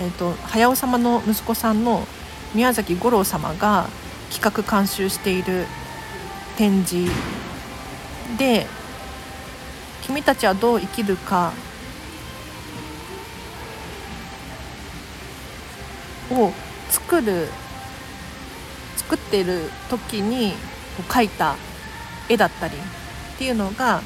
[0.00, 2.06] えーと、早尾様の息子さんの
[2.54, 3.86] 宮崎五郎様が
[4.30, 5.66] 企画監修している
[6.56, 7.10] 展示
[8.38, 8.66] で
[10.02, 11.52] 「君たちはどう生きるか」
[16.30, 16.52] を
[16.90, 17.48] 作る
[18.96, 20.54] 作っている時に
[21.08, 21.56] 描いた
[22.28, 24.02] 絵だったりっていうのが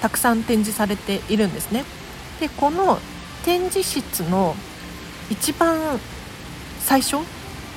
[0.00, 1.84] たくさん展示されているんですね。
[2.40, 2.98] でこの
[3.44, 4.54] 展示室の
[5.30, 5.98] 一番
[6.80, 7.16] 最初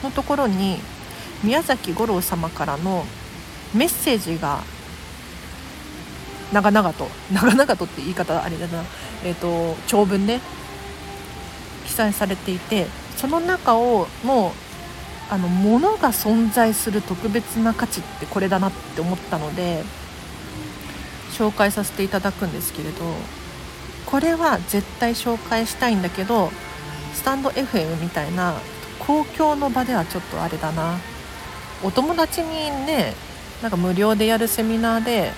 [0.04, 0.78] のところに
[1.44, 3.06] 宮崎五郎様からの
[3.74, 4.62] メッセージが
[6.54, 8.84] 長々と長々とって言い方あれだな、
[9.24, 10.40] えーと、長文で
[11.86, 14.52] 記載されていてその中をもう
[15.32, 19.84] あの物が存在する特別な価値ってこれだなって思ったので
[21.32, 22.98] 紹介させていただくんですけれど
[24.06, 26.52] これは絶対紹介したいんだけど
[27.14, 28.56] スタンド FM みたいな
[29.00, 31.00] 公共の場ではちょっとあれだな。
[31.84, 33.16] お友達にね
[33.62, 35.32] なんか無料でやるセミナーで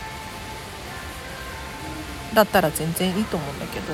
[2.33, 3.93] だったら全然いいと思うんだけど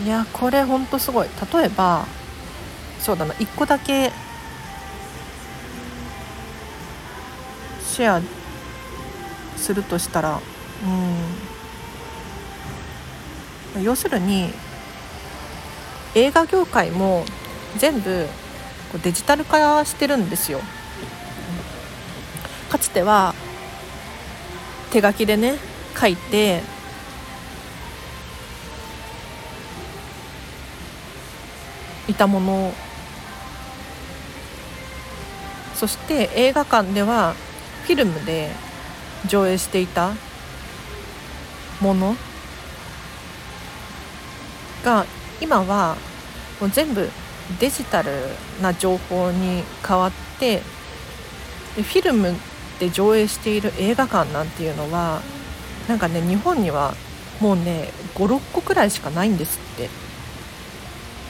[0.00, 1.28] いやこれほんとすごい。
[1.52, 2.06] 例えば
[3.00, 4.12] そうだな1個だけ
[7.84, 8.22] シェア
[9.56, 10.40] するとしたら
[13.74, 13.84] うん。
[13.84, 14.52] 要するに
[16.14, 17.24] 映画業界も
[17.78, 18.26] 全部
[19.02, 20.60] デジタル化してるんですよ。
[22.70, 23.34] かつては
[24.90, 25.58] 手書きでね
[25.98, 26.62] 書いて
[32.08, 32.72] いたもの。
[35.74, 37.34] そして映画館では
[37.84, 38.50] フィルムで
[39.26, 40.12] 上映していた
[41.80, 42.14] もの
[44.84, 45.04] が
[45.40, 45.96] 今は
[46.60, 47.08] もう全部
[47.58, 48.12] デジタル
[48.60, 50.62] な情報に変わって
[51.76, 52.34] でフィルム
[52.78, 55.20] で上映している映画館なんていうのは
[55.88, 56.94] なんかね日本には
[57.40, 60.01] もうね56個くらいしかないんですって。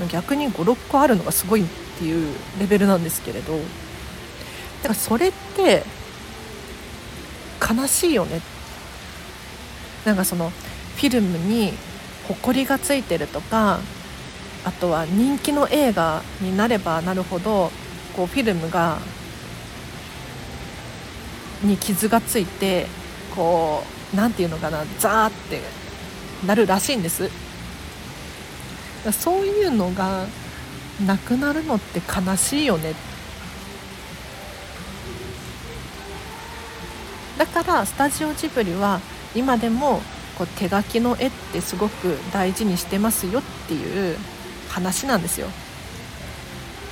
[0.08, 1.66] 逆に56個あるのがすごいっ
[1.98, 3.60] ていうレベルなんですけれどだ
[4.82, 5.84] からそれって
[7.60, 8.40] 悲しいよね。
[10.04, 10.50] なんかその
[10.96, 11.72] フィルムに
[12.26, 13.78] ほこりがついてるとか
[14.64, 17.70] あとは人気の映画になればなるほど
[18.16, 18.98] こうフィルムが
[21.62, 22.86] に傷がついて
[23.34, 25.60] こう何て言うのかなザーって
[26.46, 27.30] なるらしいんです。
[29.10, 30.26] そういうのが
[31.04, 32.94] なくなるのって悲しいよね。
[37.38, 39.00] だからスタジオジブリは
[39.34, 40.00] 今でも
[40.38, 44.16] こう手書きの絵ってすごく大事にしてますよっていう
[44.68, 45.48] 話なんですよ。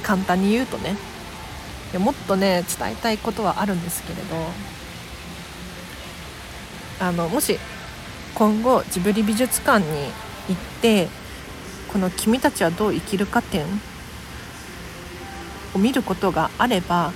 [0.03, 0.97] 簡単に言うとね。
[1.99, 4.71] もっとね伝えたいことはあるんですけれど。
[7.01, 7.59] あのもし
[8.35, 9.87] 今後ジブリ美術館に
[10.49, 11.09] 行って
[11.93, 13.65] この「君たちはどう生きるか展」
[15.75, 17.13] を見ることがあれば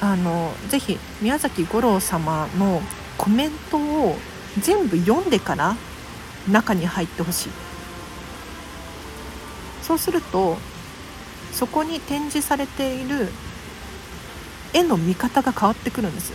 [0.00, 2.82] あのぜひ宮崎五郎様の
[3.18, 4.16] コメントを
[4.60, 5.76] 全部読んでから
[6.48, 7.50] 中に入ってほしい。
[9.82, 10.58] そうすると
[11.52, 13.28] そこに展示されている
[14.74, 16.32] 絵の見方が変わってくるんです。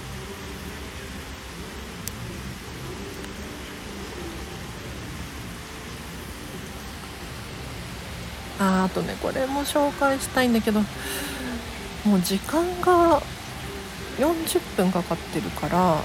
[8.60, 13.22] ああとねこれも紹介したいんだけどもう時間が
[14.18, 15.98] 40分かかってるから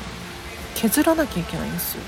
[0.74, 2.02] 削らなきゃいけないんですよ。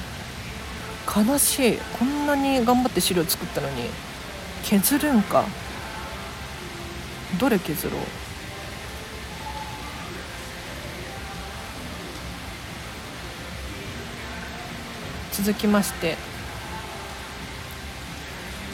[1.15, 1.79] 悲しい。
[1.99, 3.91] こんなに頑張って資料作ったのに
[4.63, 5.45] 削るんか。
[7.39, 8.01] どれ削ろう？
[15.33, 16.17] 続きまして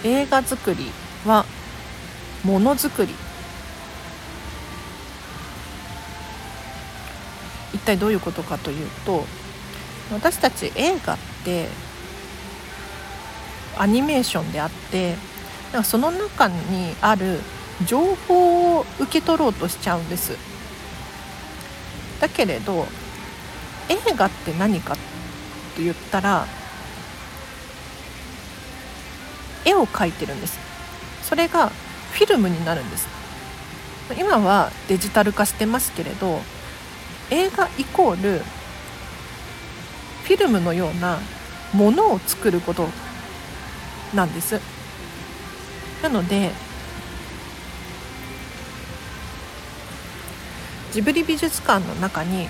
[0.04, 0.90] 映画作り。
[1.27, 1.45] は
[2.45, 3.14] ものづくり。
[7.74, 9.24] 一体どういうことかというと
[10.12, 11.68] 私たち映画って
[13.77, 15.14] アニメーションであって
[15.72, 17.41] なんかその中にある
[17.85, 20.37] 情報を受け取ろうとしちゃうんです。
[22.20, 22.87] だけれど
[23.89, 24.97] 映画って何かっ
[25.77, 26.47] て言ったら
[29.64, 30.65] 絵を描いてるんです。
[31.29, 31.70] それが
[32.12, 33.09] フィルムになるんです。
[34.16, 36.41] 今はデジタル化してますけれど
[37.31, 38.39] 映画イコール
[40.22, 41.18] フィルムのような
[41.72, 42.89] ものを作ること
[44.14, 44.61] なんです。
[46.01, 46.53] なので
[50.93, 52.47] ジブリ美術館の中に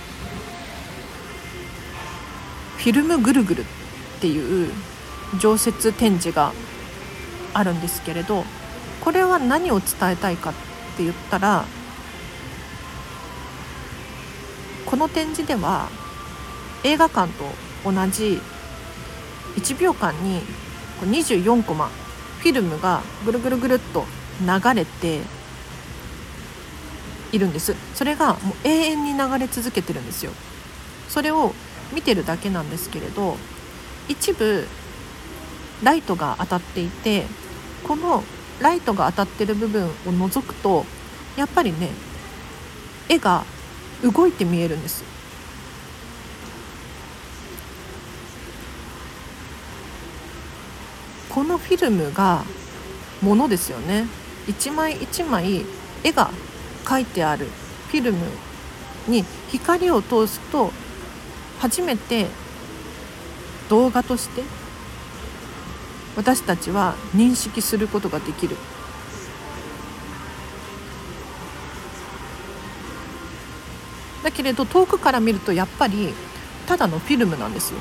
[2.76, 3.64] フィルムぐるぐるっ
[4.20, 4.70] ていう
[5.40, 6.52] 常設展示が
[7.54, 8.44] あるんですけれど
[9.06, 10.52] これは何を伝えたいかっ
[10.96, 11.64] て言ったら
[14.84, 15.88] この展示では
[16.82, 17.44] 映画館と
[17.84, 18.40] 同じ
[19.54, 20.40] 1秒間に
[21.02, 21.86] 24コマ
[22.40, 24.04] フィルムがぐるぐるぐるっと
[24.40, 25.20] 流れて
[27.30, 27.76] いるんです。
[27.94, 30.32] それがもう永遠に流れ続けてるんですよ。
[31.08, 31.52] それを
[31.92, 33.36] 見てるだけなんですけれど
[34.08, 34.66] 一部
[35.84, 37.24] ライトが当たっていて
[37.86, 38.24] この
[38.60, 40.84] ライトが当たってる部分を除くと
[41.36, 41.90] やっぱりね
[43.08, 43.44] 絵が
[44.02, 45.04] 動いて見えるんです。
[51.30, 52.44] このフィルムが
[53.20, 54.06] ものですよね。
[54.48, 55.66] 一枚一枚
[56.02, 56.30] 絵が
[56.84, 57.46] 描いてある。
[57.88, 58.26] フィルム
[59.06, 60.72] に光を通すと
[61.58, 62.26] 初めて
[63.68, 64.42] 動画として
[66.16, 68.56] 私たちは認識することができる。
[74.24, 76.12] だけれど遠くから見るとやっぱり
[76.66, 77.78] ただのフィルムなんですよ。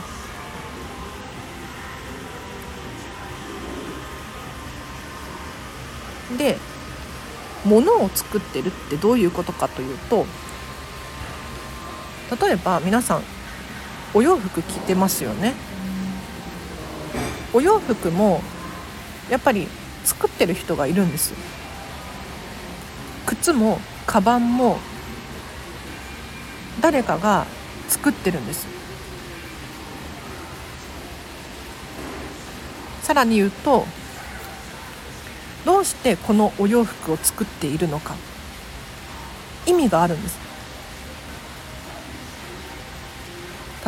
[6.38, 6.58] で
[7.64, 10.26] 物を作ってるってどういうことかというと
[12.46, 13.24] 例えば皆さん
[14.14, 15.54] お洋服着てますよね。
[17.56, 18.42] お洋服も
[19.30, 19.70] やっぱり
[20.04, 21.34] 作ってる人がいるんです。
[23.26, 24.78] 靴もカバンも
[26.82, 27.48] 誰かが
[27.88, 28.68] 作ってるんです。
[33.04, 33.86] さらに言うと
[35.64, 38.16] どうしてこのお洋服を作っているのか。
[39.66, 40.38] 意味があるんです。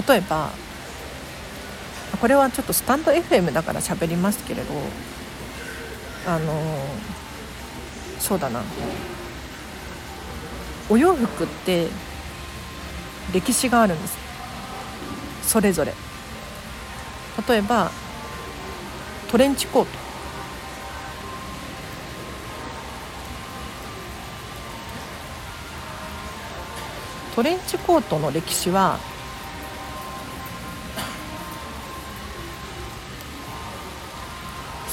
[0.08, 0.52] 例えば
[2.20, 4.74] これはちょっとスタンド FM だから喋りますけれど
[6.26, 6.54] あの
[8.20, 8.62] そうだな。
[10.90, 11.88] お洋服って
[13.34, 14.18] 歴史があるんです。
[15.44, 15.94] それぞれ。
[17.48, 17.92] 例えば
[19.30, 19.90] トレンチコート。
[27.36, 28.98] トレンチコートの歴史は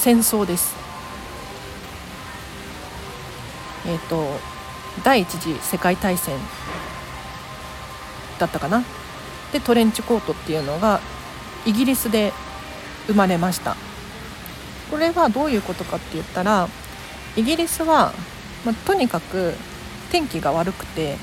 [0.04, 0.74] 戦争です。
[3.86, 4.26] えっ、ー、と
[5.02, 6.36] 第一次世界大戦
[8.38, 8.84] だったかな。
[9.54, 11.00] でトレンチコートっていうのが
[11.64, 12.34] イギリスで
[13.06, 13.76] 生まれました。
[14.90, 16.68] これはどういうことかって言ったら
[17.34, 18.12] イギリスは、
[18.66, 19.54] まあ、とにかく
[20.12, 21.16] 天気が悪くて、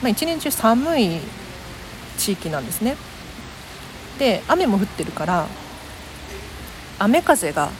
[0.00, 1.20] まあ、一年中寒い
[2.16, 2.96] 地域なんですね。
[4.18, 5.46] で雨も降ってるから
[6.98, 7.70] 雨風が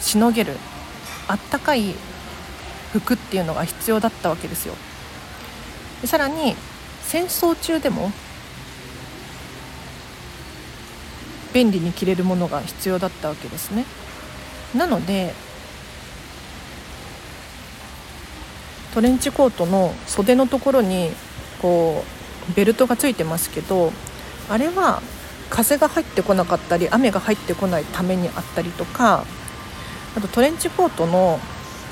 [0.00, 0.56] しのげる
[1.26, 1.94] あったかい
[2.92, 4.74] 服っていうのが必要だったわけですよ。
[6.00, 6.54] でさらに
[7.02, 8.10] 戦争中でも
[11.52, 13.84] 便利に着れるものが必要だったわけですね。
[14.74, 15.34] なので
[18.94, 21.10] トレンチコートの袖のところに
[21.60, 22.04] こ
[22.50, 23.92] うベルトがついてますけど
[24.48, 25.02] あれは
[25.50, 29.24] 風が入ってこなかったり雨が入ってこないためにあったりとか
[30.16, 31.40] あとトレンチコートの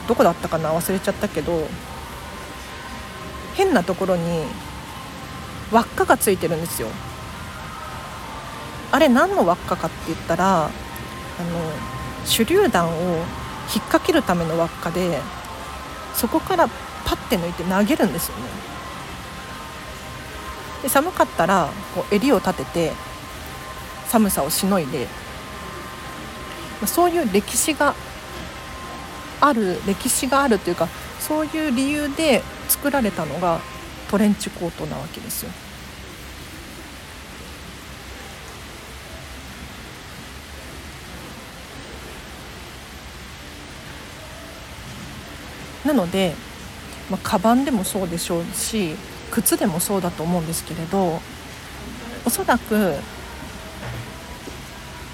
[0.09, 1.66] どこだったかな忘れちゃったけど
[3.54, 4.44] 変なところに
[5.72, 6.88] 輪っかがついてるんですよ。
[8.92, 10.72] あれ何の輪っかかって言ったらあの
[12.24, 13.24] 手榴弾を引っ
[13.84, 15.18] 掛けるための輪っかで
[16.14, 16.68] そこから
[17.04, 18.42] パッて抜いて投げるんですよね。
[20.82, 22.92] で寒かったらこう襟を立てて
[24.09, 25.07] 寒さをしのいで
[26.86, 27.94] そういう歴史が
[29.40, 30.88] ある歴史があるというか
[31.20, 33.61] そういう理由で作られたのが
[34.11, 35.50] トレンチコートなわけですよ。
[45.84, 46.34] なので、
[47.11, 48.96] まあ、カバンでもそうでしょうし
[49.30, 51.20] 靴でもそうだと思うんですけれど
[52.24, 52.94] おそらく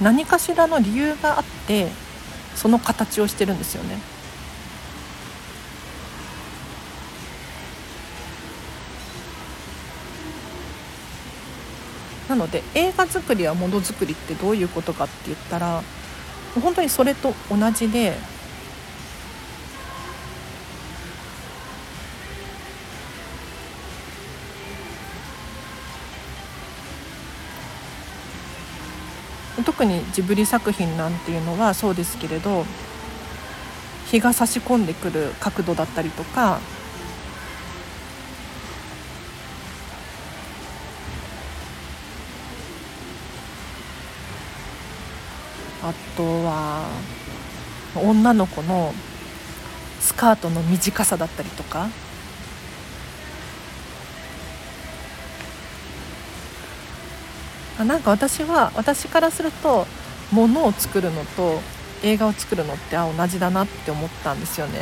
[0.03, 1.89] 何かしらの理由があって
[2.55, 3.99] その形をしてるんですよね。
[12.29, 15.83] なので映画作りはものづくりってどういうことかって言ったら
[16.63, 18.17] 本当にそれと同じで
[29.65, 32.65] 特にジブリ作品なんていうのはそうですけれど
[34.07, 36.61] 日が差し込んでくる角度だったりとか
[45.83, 46.87] あとは
[47.97, 48.95] 女の子の
[50.01, 51.89] スカートの短さだったりとか
[57.85, 59.87] なんか私は私からすると
[60.30, 61.61] 物を作るのと
[62.03, 64.80] 映画を作るのってあ同じだなって思ったんですよね。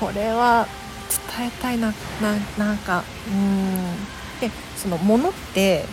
[0.00, 0.66] これは
[1.36, 1.92] 伝えたいな
[2.22, 3.94] ななんかうん
[4.40, 5.84] でその物って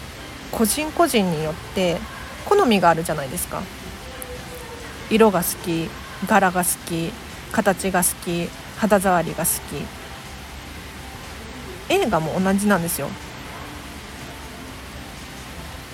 [0.52, 1.98] 個人個人によって
[2.46, 3.64] 好みがあるじゃないですか
[5.10, 5.90] 色が好き
[6.28, 7.12] 柄が好き
[7.52, 9.86] 形が好き肌触りが好き。
[11.88, 13.10] 映画も同じなんですよ。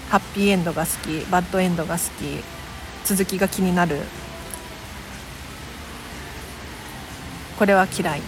[0.09, 2.43] ハッピーエンドが好きバッドエンドが好き
[3.05, 4.01] 続きが気になる。
[7.57, 8.21] これは嫌い。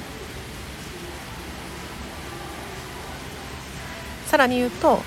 [4.28, 5.04] さらに言うと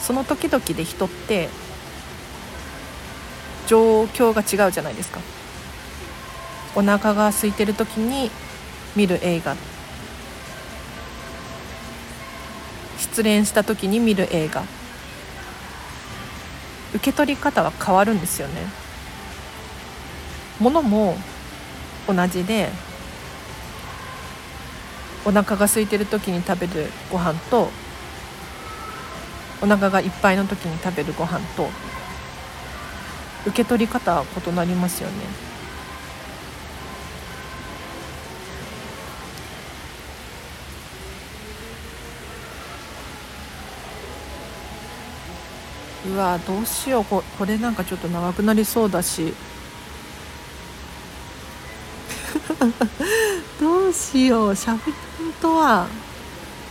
[0.00, 1.48] その時々で人って
[3.66, 5.20] 状況が違うじゃないですか。
[6.78, 8.30] お腹が空いてる時に
[8.94, 9.56] 見る映画。
[12.98, 14.62] 失恋した時に見る映画。
[16.94, 18.60] 受け取り方は変わるんですよね。
[20.60, 21.16] ものも
[22.06, 22.68] 同じで
[25.24, 27.70] お腹が空いてる時に食べるご飯と
[29.60, 31.68] お腹がいっぱいの時に食べるご飯と
[33.46, 35.47] 受け取り方は異なりますよね。
[46.08, 49.34] うわどうしようここれなんかちょっと長くなりそうだし。
[53.60, 54.92] どうしようしゃべ本
[55.40, 55.86] 当は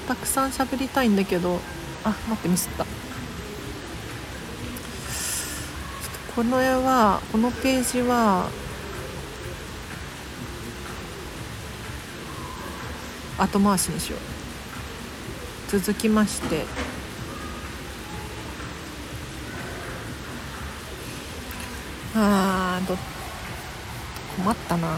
[0.08, 1.60] たくさんしゃべりたいんだけど。
[2.04, 2.86] あ待ってミスった。
[6.36, 8.50] この絵はこのページは
[13.38, 15.80] 後回しにしよう。
[15.80, 16.66] 続きまして。
[22.20, 22.98] あーど
[24.38, 24.98] 困ったな。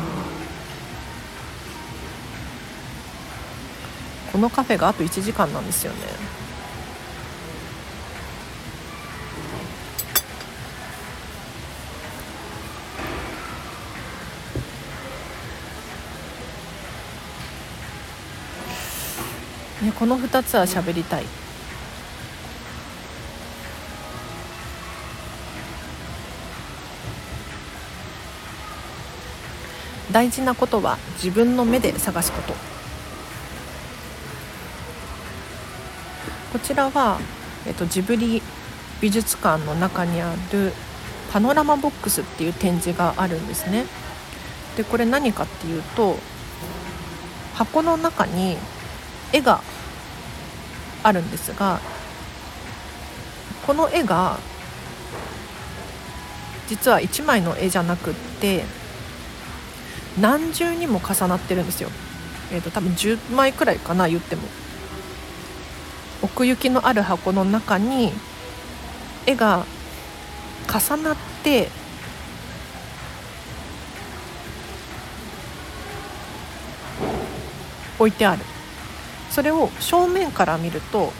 [4.32, 6.00] このカフェがあと1時間なんですよね。
[19.82, 21.26] ねこの2つは喋りたい。
[30.12, 32.54] 大事なことは自分の目で探すこと。
[36.52, 37.20] こちらは、
[37.68, 38.42] えっと、ジブリ
[39.02, 40.74] 美術館の中にある
[41.32, 43.86] パノラマボックスっていう展示があるんですね。
[44.76, 46.18] でこれ何かっていうと
[47.54, 48.58] 箱の中に
[49.34, 49.62] 絵が
[51.04, 51.80] あるんですが
[53.68, 54.40] この絵が
[56.68, 58.64] 実は1枚の絵じゃなくって
[60.22, 61.90] 何重にも重なってるんですよ。
[62.52, 64.44] えーと、多分10枚くらいかな言っても。
[66.22, 68.12] 奥行きのある箱の中に
[69.26, 69.66] 絵が
[70.68, 71.70] 重なって
[77.98, 78.44] 置いてある。
[79.30, 81.14] それを正面から見ると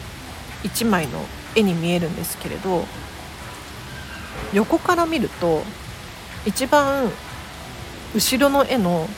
[0.64, 1.24] 1枚の
[1.54, 2.84] 絵に見えるんですけれど
[4.52, 5.62] 横から見ると
[6.44, 7.10] 一番
[8.14, 9.08] 後ろの絵の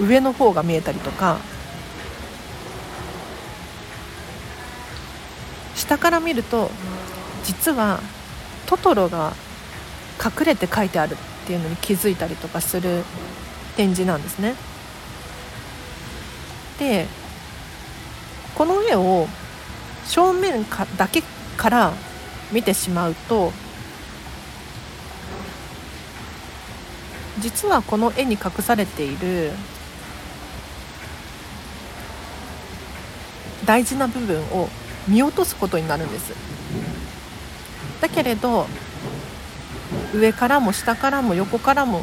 [0.00, 1.38] 上の方が見えたりとか
[5.74, 6.70] 下から見ると
[7.44, 8.00] 実は
[8.66, 9.32] トトロが
[10.22, 13.04] 隠れて書いてあるっていうのに気づいたりとかする
[13.76, 14.54] 展示なんですね。
[16.78, 17.06] で
[18.54, 19.28] この絵を
[20.06, 21.22] 正面かだけ
[21.56, 21.92] から
[22.52, 23.52] 見てしまうと
[27.38, 29.52] 実はこの絵に隠されている
[33.64, 34.68] 大事な部分を
[35.08, 36.32] 見落とすことになるんです。
[38.00, 38.66] だけれど
[40.14, 42.02] 上からも下からも横からも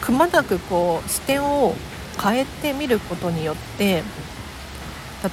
[0.00, 1.74] くまなくこう視点を
[2.22, 4.02] 変えてみることによって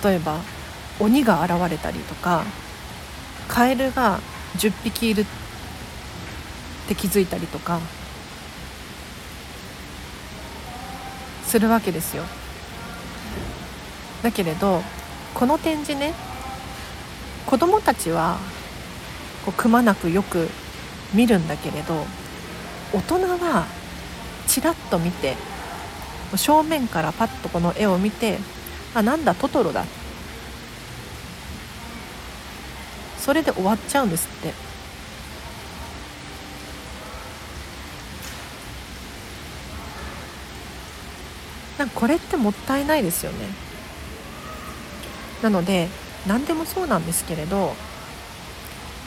[0.03, 0.37] 例えば
[0.99, 2.43] 鬼が現れたりとか
[3.47, 4.19] カエルが
[4.57, 5.25] 10匹いるっ
[6.87, 7.79] て気づいたりとか
[11.49, 12.23] するわけですよ。
[14.21, 14.83] だけれど
[15.33, 16.13] この展示ね
[17.47, 18.37] 子供たちは
[19.43, 20.47] こうくまなくよく
[21.11, 22.05] 見るんだけれど
[22.93, 23.65] 大人は
[24.47, 25.35] ちらっと見て
[26.35, 28.37] 正面からパッとこの絵を見て
[28.93, 29.85] あなんだトトロだ。
[33.17, 34.68] それで終わっちゃうんですって。
[41.79, 43.47] なんかこれってもったいないですよね。
[45.41, 45.87] なので
[46.27, 47.73] 何でもそうなんですけれど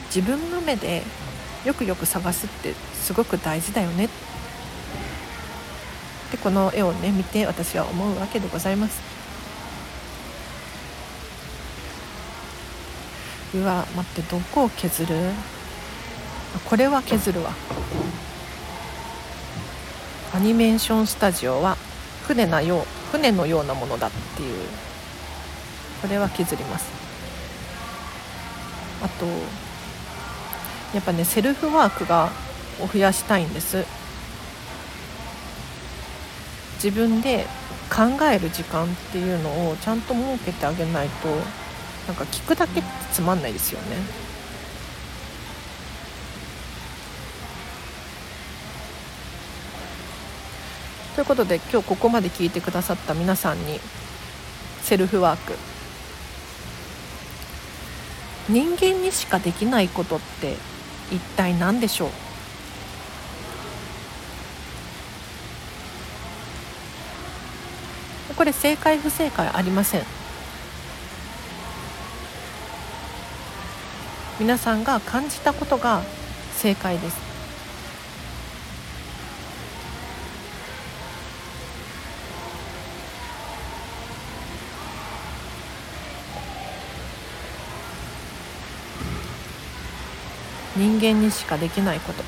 [0.06, 1.02] 自分の目で
[1.64, 4.08] よくよく探すってすごく大事だよね。
[6.30, 9.02] でこの絵をね見て私は思うわけでございます。
[13.54, 15.14] うわ待ってどこを削る？
[16.64, 17.52] これは削るわ。
[20.34, 21.76] アニメーションスタジオは
[22.34, 24.56] 船なよう船のようなものだっていう。
[26.00, 26.90] これは削ります。
[29.02, 29.26] あと
[30.94, 32.30] やっぱねセルフワークが
[32.80, 33.84] を増やしたいんです。
[36.82, 37.46] 自分で
[37.88, 41.28] 考える時間っていうのをちゃんと設けてあげないと
[42.08, 43.96] なんか聞くだけってつまんないですよね。
[51.14, 53.80] ということで今日ここまで聞いてくださった皆さんに
[54.82, 55.54] セルフワーク。
[58.48, 60.56] 人間にしかできないことって
[61.12, 62.10] 一体何でしょう？
[68.34, 70.02] これ正解不正解ありません。
[74.40, 76.02] 皆さんが感じたことが
[76.56, 77.31] 正解です。
[90.82, 92.22] 人間にしかできないこと。
[92.22, 92.24] っ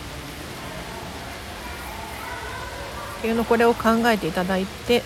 [3.20, 5.02] ていうのこれを考えていただいて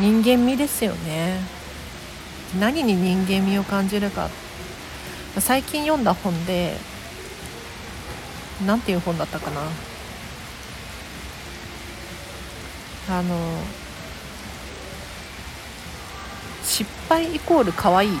[0.00, 1.38] 人間味ですよね。
[2.58, 4.30] 何に人間味を感じるか。
[5.38, 6.76] 最近読んだ本で
[8.66, 9.93] 何ていう本だったかな。
[13.08, 13.58] あの
[16.62, 18.16] 失敗イコール可愛い。
[18.16, 18.20] っ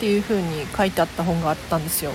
[0.00, 2.10] ていう風に書いてあった本があったんですよ。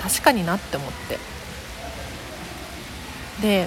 [0.00, 1.18] 確かになって思って。
[3.42, 3.66] で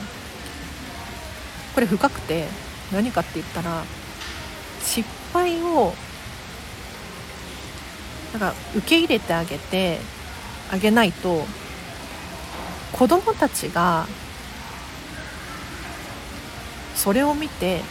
[1.74, 2.48] これ深くて
[2.94, 3.84] 何かって言ったら
[4.82, 5.94] 失敗を
[8.32, 10.00] なんか受け入れてあげて
[10.72, 11.44] あげないと
[12.96, 14.08] 子供たちが
[16.96, 17.82] それを見て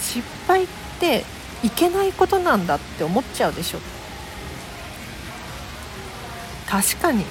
[0.00, 0.66] 失敗っ
[1.00, 1.24] て
[1.64, 3.80] いけないことなんだって思っちゃうでしょ。
[6.68, 7.24] 確かに。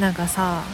[0.00, 0.64] なんかさ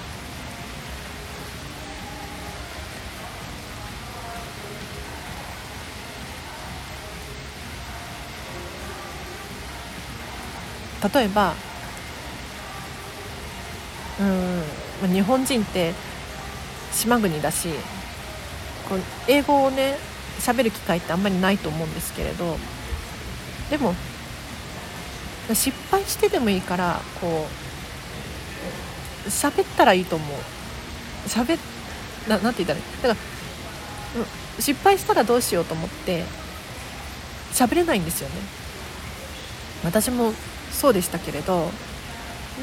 [11.15, 11.53] 例えば
[14.21, 15.13] うん。
[15.13, 15.95] 日本人って
[16.93, 17.69] 島国だし
[18.89, 19.97] こう英語をね
[20.39, 22.59] 喋る機会ってあんまりないと思うんですけれど
[23.71, 23.95] でも
[25.55, 27.47] 失敗してでもいいからこ
[29.27, 30.39] う喋ったらいいと思う。
[31.27, 31.59] 喋
[32.29, 33.03] ななんて言ったらいい？
[33.03, 33.21] だか
[34.19, 36.25] ら、失敗したらどうしようと思って
[37.53, 38.35] 喋れないんですよね。
[39.85, 40.33] 私も
[40.73, 41.71] そうでしたけれど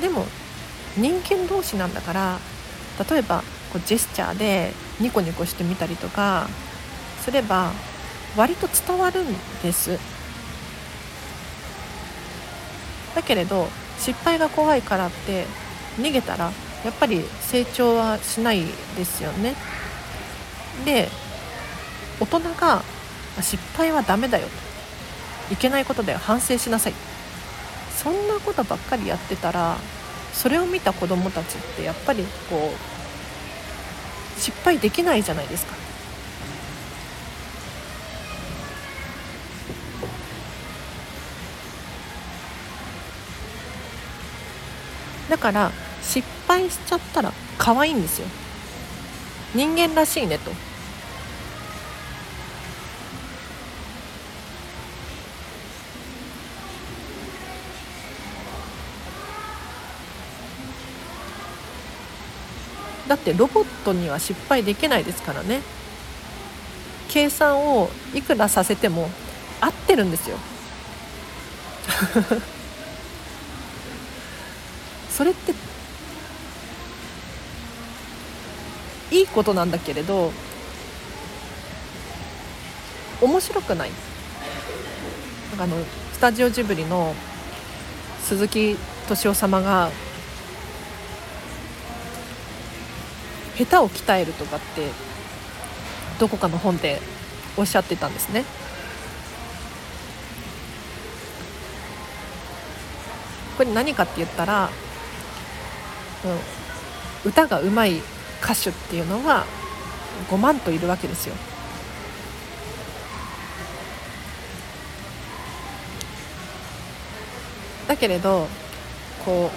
[0.01, 0.25] でも
[0.97, 2.39] 人間同士なんだから
[3.09, 6.47] 例えばこうジェスチャーでニコニコしてみたりとか
[7.21, 7.71] すれば
[8.35, 9.25] 割と伝わるん
[9.61, 9.99] です。
[13.15, 13.67] だけれど
[13.99, 15.45] 失敗が怖いからって
[15.97, 16.51] 逃げたら
[16.85, 19.55] やっぱり成長はしないですよね。
[20.85, 21.09] で
[22.19, 22.83] 大人が
[23.41, 25.53] 失敗はダメだよと。
[25.53, 26.93] いけないことで反省しなさい。
[27.95, 29.77] そんなことばっかりやってたら
[30.37, 32.71] それを見た子どもたちってやっぱりこ
[34.37, 35.75] う失敗できないじゃないですか。
[45.29, 45.71] だから
[46.01, 48.27] 失敗しちゃったら可愛いんですよ
[49.53, 50.51] 人間らしいねと
[63.07, 65.61] だってロボットには失敗できないですからね。
[67.09, 69.09] 計算をいくらさせても
[69.61, 70.37] 合ってるんですよ。
[75.09, 75.53] それって
[79.09, 80.33] いいことなんだけれど
[83.21, 83.91] 面白くない。
[85.59, 85.77] あの
[86.13, 87.15] スタジオジブリの
[88.21, 89.89] 鈴木敏夫様が
[93.57, 94.89] 下手を鍛えるとかって
[96.19, 97.01] どこかの本で
[97.57, 98.43] おっしゃってたんですね。
[103.57, 104.69] これ何かって言ったら、
[107.23, 107.97] うん、歌がうまい
[108.43, 109.45] 歌手っていうのは
[110.29, 111.35] 5万といるわけですよ。
[117.87, 118.47] だけれど
[119.25, 119.49] こ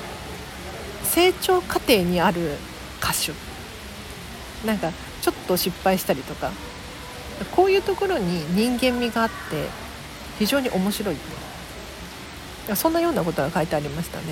[1.02, 2.56] う成長過程にある
[3.02, 3.49] 歌手
[4.64, 4.92] なんか
[5.22, 6.50] ちょっと失敗したりとか
[7.56, 9.34] こういうところに人間味があって
[10.38, 11.16] 非常に面白い。
[12.74, 14.26] そんなようなことが書いてありましたね。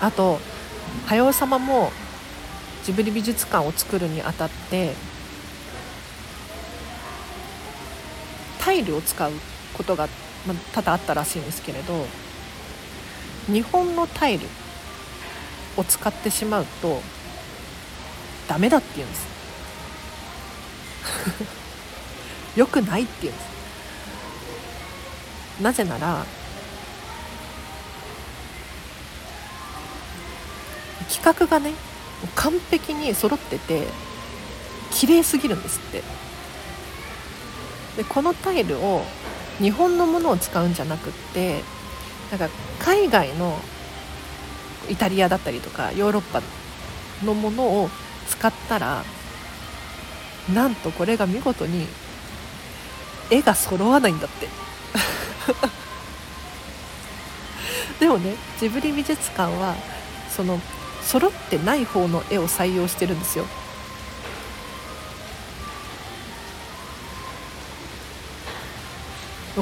[0.00, 0.40] あと
[1.06, 1.92] 早尾様も
[2.84, 4.92] ジブリ美術館を作るにあたって
[8.60, 9.32] タイルを使う
[9.74, 10.08] ことが
[10.72, 12.06] 多々あったらしいんですけれど
[13.46, 14.46] 日本のタイル
[15.76, 17.00] を使ってしまうと
[18.48, 19.26] ダメだって言うんです。
[22.56, 23.46] よくないって言うんです。
[25.62, 26.26] なぜなら
[31.08, 31.72] 企画がね
[32.34, 33.86] 完璧に揃ってて
[34.90, 36.02] 綺麗すぎるんですって。
[37.96, 39.02] でこのタイルを
[39.58, 41.62] 日本のものを使うんじゃなくって
[42.30, 43.58] なんか海外の
[44.88, 46.42] イタリアだったりとかヨーロッパ
[47.24, 47.90] のものを
[48.28, 49.04] 使ったら
[50.52, 51.86] なんとこれが見事に
[53.30, 54.48] 絵が揃わないんだって。
[57.98, 59.74] でもねジブリ美術館は
[60.34, 60.60] その
[61.02, 63.46] 揃ってない方の絵を採用してるんですよ。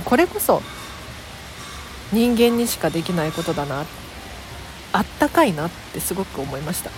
[0.05, 0.61] これこそ
[2.13, 3.87] 人間にしかできないことだな。
[4.93, 6.91] あったかいなってすごく思いました。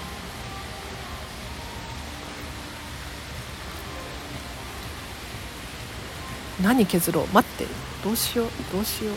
[6.62, 7.26] 何削ろう？
[7.32, 7.66] 待って。
[8.02, 8.48] どうしよう？
[8.72, 9.14] どうしよう？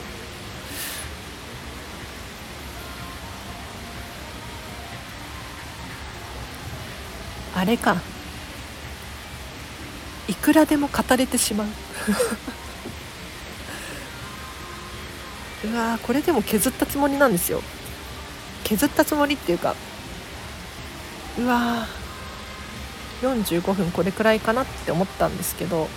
[7.55, 7.97] あれか。
[10.27, 11.67] いくらでも語れてしまう。
[15.67, 17.61] うわこれでも削ったつもりなんですよ。
[18.63, 19.75] 削ったつもりっていうか
[21.37, 21.87] うわ
[23.21, 25.89] 45分これくらいかなって思ったんですけど。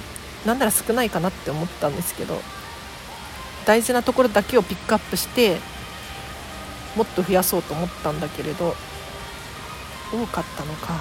[0.44, 2.40] なんなら少ないかなって思ったんですけど
[3.64, 5.58] 大事なところだけをピックアップして
[6.96, 8.74] もっと増やそうと思ったんだけれど
[10.12, 10.94] 多かったのか。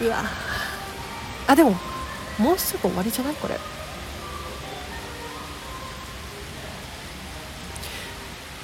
[0.00, 0.24] うわ。
[1.46, 1.76] あでも
[2.38, 3.34] もうすぐ終わりじゃない？
[3.34, 3.58] これ。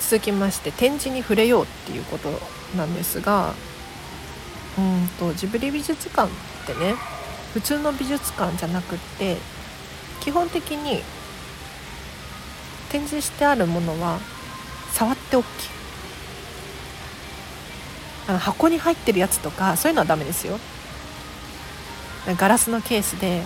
[0.01, 2.41] 続きまして展示に触れようっていうこと
[2.77, 3.55] なんですが
[4.79, 6.95] うんとジブリ美術館ってね
[7.55, 9.37] 普通の美術館じゃなくって
[10.20, 11.03] 基本的に
[12.91, 14.18] 展示してあるものは
[14.93, 15.45] 触って OK
[18.29, 20.59] あの箱に入ってるやつとかそういうのはダメですよ。
[22.39, 23.41] ガラスのケースで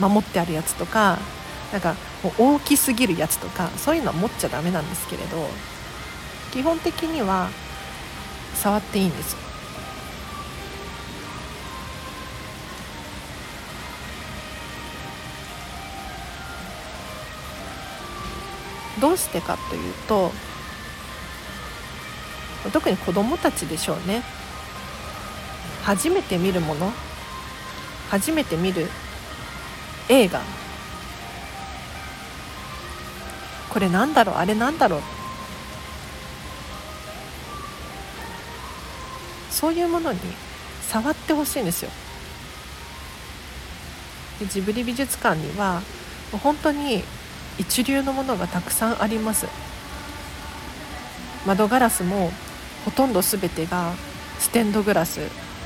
[0.00, 1.18] 守ってあるやつとか
[1.70, 1.94] なんか
[2.38, 5.46] 大きすぎるやつとかそういうのは持っちゃダメなんですけれど
[6.50, 7.50] 基本的には
[8.54, 9.43] 触っていいんですよ。
[19.00, 20.32] どうしてかというと
[22.72, 24.22] 特に子どもたちでしょうね。
[25.82, 26.90] 初めて見るもの
[28.08, 28.88] 初めて見る
[30.08, 30.40] 映画。
[33.68, 34.36] これなんだろう？
[34.36, 35.00] あれなんだろう？
[39.50, 40.20] そういうものに
[40.88, 41.90] 触ってほしいんですよ。
[44.38, 45.82] でジブリ美術館には
[46.42, 47.04] 本当に
[47.58, 49.46] 一流のものがたくさんあります。
[51.46, 52.32] 窓ガラスも
[52.84, 53.92] ほとんど全てが
[54.38, 55.20] ステンドグラス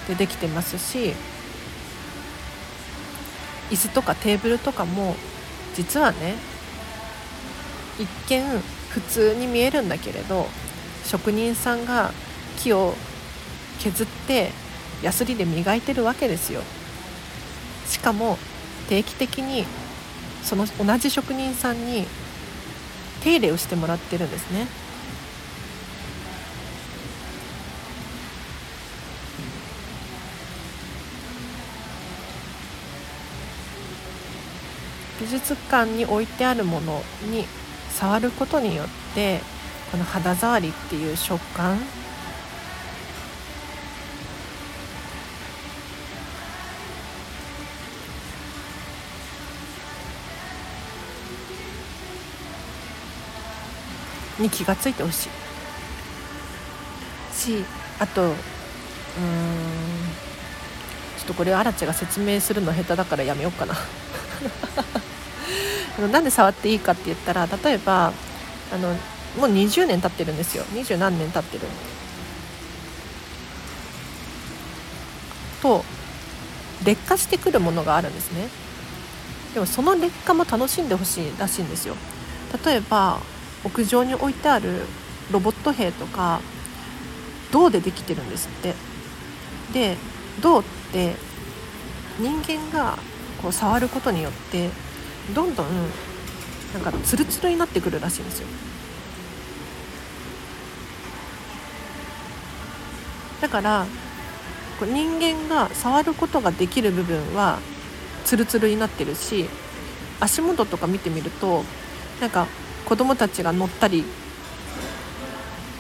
[0.09, 1.15] でできてますし
[3.71, 5.15] 椅子とかテーブルとかも
[5.75, 6.35] 実はね
[7.99, 8.45] 一見
[8.91, 10.47] 普通に見えるんだけれど
[11.05, 12.13] 職人さんが
[12.59, 12.95] 木を
[13.79, 14.51] 削って
[15.03, 16.63] ヤスリで磨いてるわけですよ。
[17.87, 18.37] しかも
[18.89, 19.65] 定期的に
[20.49, 22.07] その同じ職人さんに
[23.23, 24.67] 手入れをしてもらってるんですね。
[35.21, 37.45] 美術館に置いてあるものに
[37.91, 39.41] 触ることによって
[39.93, 41.77] この肌触りっていう食感
[54.39, 55.29] に気がついてほしい。
[57.35, 57.65] し
[57.99, 58.33] あとうん
[61.17, 63.75] ちょっとこれアラチが説明するの下手だからやめようかな。
[65.99, 68.13] あのなんで触っていいかって言ったら例えば
[68.73, 68.89] あの
[69.37, 70.65] もう20年経ってるんですよ。
[70.75, 71.67] 20何年経ってる。
[75.63, 75.85] と
[76.85, 78.49] 劣化してくるものがあるんですね。
[79.55, 81.97] でもその劣化も楽しんでほしいらしいんですよ。
[82.65, 83.21] 例えば
[83.65, 84.83] 屋上に置いてある
[85.31, 86.41] ロボット兵とか
[87.51, 88.75] 銅でできてるんですって。
[89.73, 89.97] で
[90.41, 91.15] 銅って
[92.19, 92.99] 人間が
[93.43, 94.71] こう触ることによって
[95.35, 95.67] どんどん
[96.75, 98.49] なんかツルツルになってくるらしいんですよ。
[103.41, 103.87] だから
[104.81, 107.59] 人間が触ることができる部分は
[108.25, 109.49] ツルツルになってるし
[110.21, 111.65] 足元とか見てみると
[112.21, 112.47] なんか
[112.89, 114.03] 子供たちが乗ったり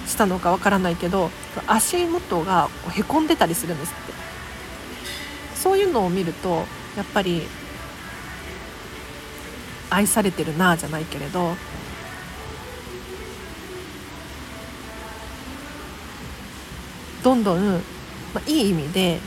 [0.06, 1.30] したのかわからないけど
[1.66, 4.12] 足元がへこんでたりするんですって。
[5.56, 7.42] そういうのを見るとやっぱり
[9.90, 11.54] 愛されてるなじゃないけれど
[17.24, 17.72] どんどん、
[18.34, 19.18] まあ、いい意味で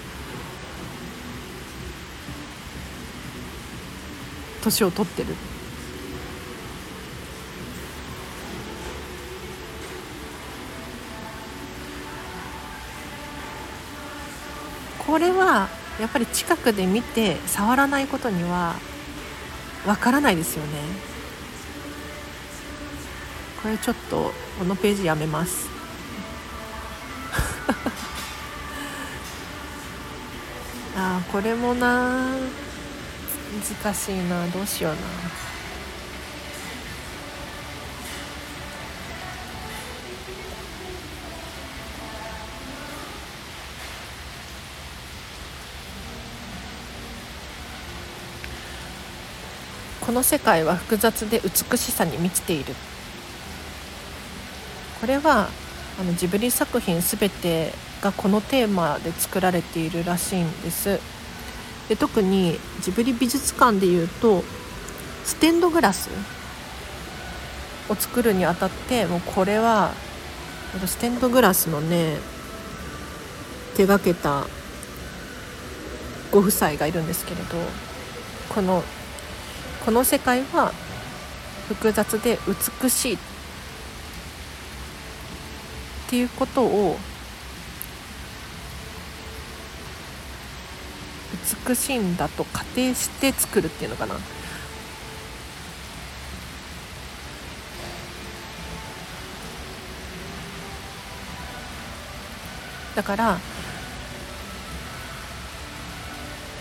[4.63, 5.35] 年を取ってる。
[15.11, 15.67] これは
[15.99, 18.75] やっぱり近くで見て触らないことには
[19.85, 20.69] わからないですよね。
[23.61, 25.67] これちょっとこのページやめます。
[30.95, 32.29] あこれもな
[33.83, 34.99] 難しいなどうしような
[50.11, 52.75] この世界は複雑で美しさに満ちている。
[54.99, 55.47] これは
[55.97, 60.99] あのジブリ作品全てがこのテーマで作られているらしいんです。
[61.87, 64.43] で特にジブリ美術館でいうと
[65.23, 66.09] ステンドグラス
[67.87, 69.93] を作るにあたってもうこれは
[70.85, 72.17] ステンドグラスのね
[73.77, 74.45] 手がけた
[76.33, 77.55] ご夫妻がいるんですけれど
[78.53, 78.83] この
[79.85, 80.71] この世界は
[81.67, 82.37] 複雑で
[82.81, 83.17] 美しいっ
[86.09, 86.97] ていうことを
[91.67, 94.15] 美しいんだと仮定して作るっていうのかな。
[102.95, 103.39] だから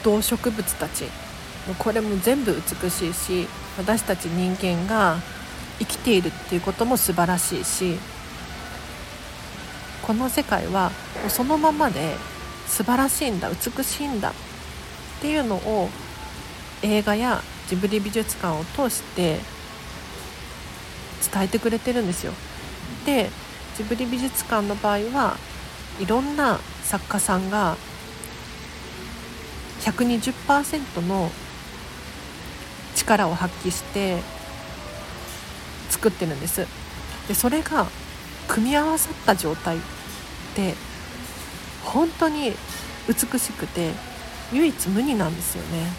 [0.04, 1.04] 動植物たち
[1.66, 3.46] もうこれも全部美しいし
[3.78, 5.16] 私たち人間が
[5.78, 7.96] 生きているっていうことも素晴らしいし
[10.02, 10.90] この世界は
[11.28, 12.14] そのままで
[12.66, 14.32] 素晴らしいんだ美しいんだっ
[15.20, 15.88] ていうのを
[16.82, 19.38] 映画やジブリ美術館を通して
[21.32, 22.32] 伝えてくれてるんですよ。
[23.04, 23.30] で
[23.76, 25.36] ジブリ美術館の場合は
[26.00, 27.76] いろんな作家さんが
[29.80, 31.30] 120%の
[33.00, 34.18] 力を発揮して
[35.88, 36.66] 作ってるんです。
[37.28, 37.86] でそれが
[38.48, 39.80] 組み合わさった状態っ
[40.54, 40.74] て
[41.84, 42.52] 本当に
[43.08, 43.92] 美しくて
[44.52, 45.90] 唯一無二なんですよね。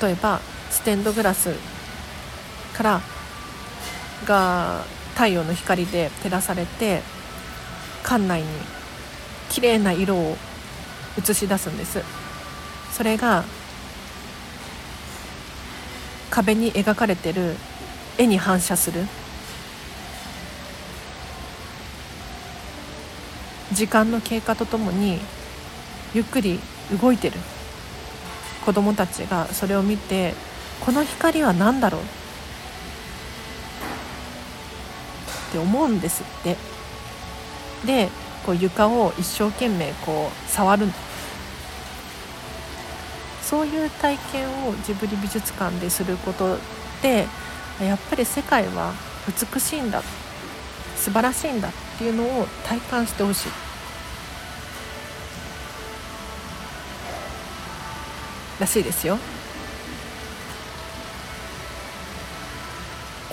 [0.00, 1.54] 例えばステンドグラス
[2.72, 3.00] から
[4.26, 7.02] が太陽の光で照らされて
[8.04, 8.48] 館内に
[9.50, 10.36] 綺麗な色を
[11.18, 12.02] 映し出すんです。
[12.92, 13.44] それが
[16.30, 17.56] 壁に描かれてる
[18.18, 19.06] 絵に反射する
[23.72, 25.18] 時間の経過とともに
[26.12, 26.60] ゆっくり
[27.00, 27.38] 動いてる
[28.64, 30.34] 子どもたちがそれを見て
[30.80, 32.04] この光は何だろうっ
[35.52, 36.73] て思うんですって。
[37.86, 38.08] で
[38.44, 40.86] こう床を一生懸命こう触る
[43.42, 46.58] そういう体験をジブリ美術館ですること
[47.02, 47.26] で
[47.80, 48.92] やっぱり世界は
[49.28, 50.02] 美しいんだ
[50.96, 53.48] 素晴らしいんだっていうのを体感してほしい。
[58.60, 59.18] らしいですよ。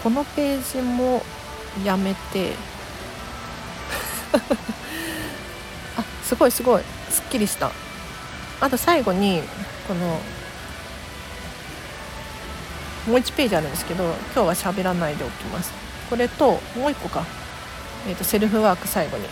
[0.03, 1.21] このページも
[1.85, 2.53] やめて
[5.97, 6.83] あすごいすごい。
[7.09, 7.71] すっきりした。
[8.59, 9.43] あと最後に
[9.87, 10.19] この
[13.07, 15.71] もう1ページあるんですけど今日は喋らないでおきます。
[16.09, 17.25] これともう1個か、
[18.07, 19.25] えーと、セルフワーク最後に。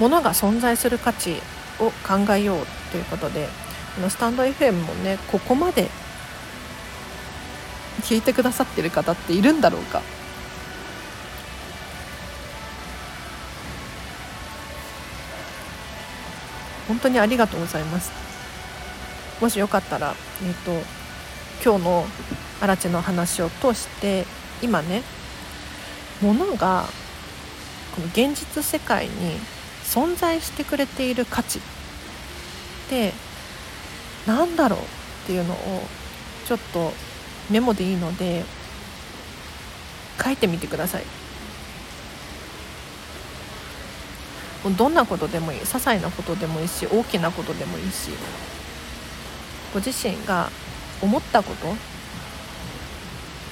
[0.00, 1.42] 物が存在する価値
[1.78, 3.48] を考えようということで
[3.94, 5.90] このスタンド FM もねここまで
[8.00, 10.00] 聞いてくださってる方っているんだろうか。
[16.90, 18.10] 本当にありがとうございます。
[19.40, 20.72] もしよかったら、えーと、
[21.64, 22.04] 今日の
[22.60, 24.26] アラチェの話を通して
[24.60, 25.02] 今ね
[26.20, 26.86] ものが
[27.94, 29.12] この現実世界に
[29.84, 31.62] 存在してくれている価値っ
[32.88, 33.12] て
[34.26, 34.82] 何だろうっ
[35.26, 35.56] ていうのを
[36.46, 36.92] ちょっと
[37.50, 38.42] メモでいいので
[40.22, 41.19] 書いてみてください。
[44.68, 48.10] どんなことでもいい些細なことでもいいし大きなことでもいいし
[49.72, 50.50] ご自身が
[51.00, 51.74] 思ったこと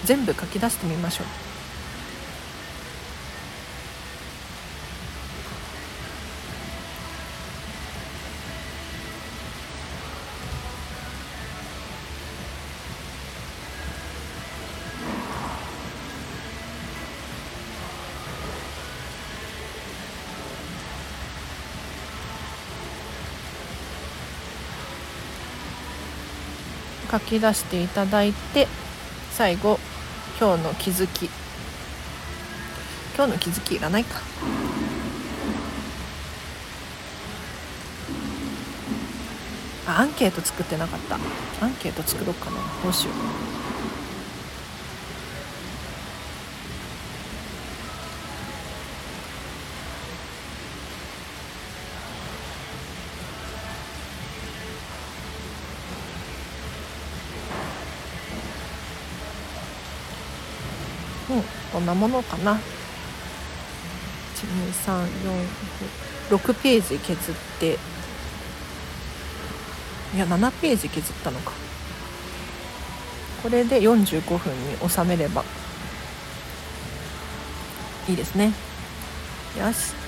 [0.05, 1.48] 全部書き出してみましょう。
[27.19, 28.69] 書き出していただいて
[29.32, 29.78] 最後
[30.40, 31.28] 今日の気づき。
[33.16, 34.20] 今日の気づきいらないか。
[39.89, 41.16] あアンケート作ってなかった。
[41.65, 42.59] アンケート作ろうかな。
[42.85, 43.15] どうしよう
[61.31, 61.43] うん
[61.79, 62.59] こんなものかな。
[66.29, 67.79] 12346ページ削って。
[70.13, 71.53] いや7ページ削ったのか。
[73.45, 75.45] これで45分に収めれば
[78.09, 78.53] いいですね。
[79.57, 80.07] よし。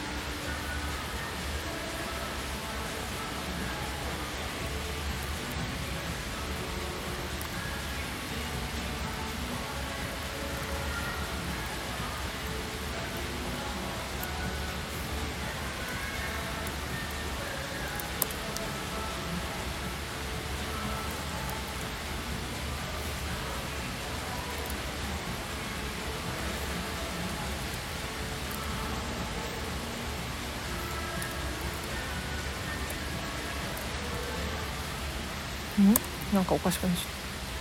[36.34, 37.00] なんかおかしくなっち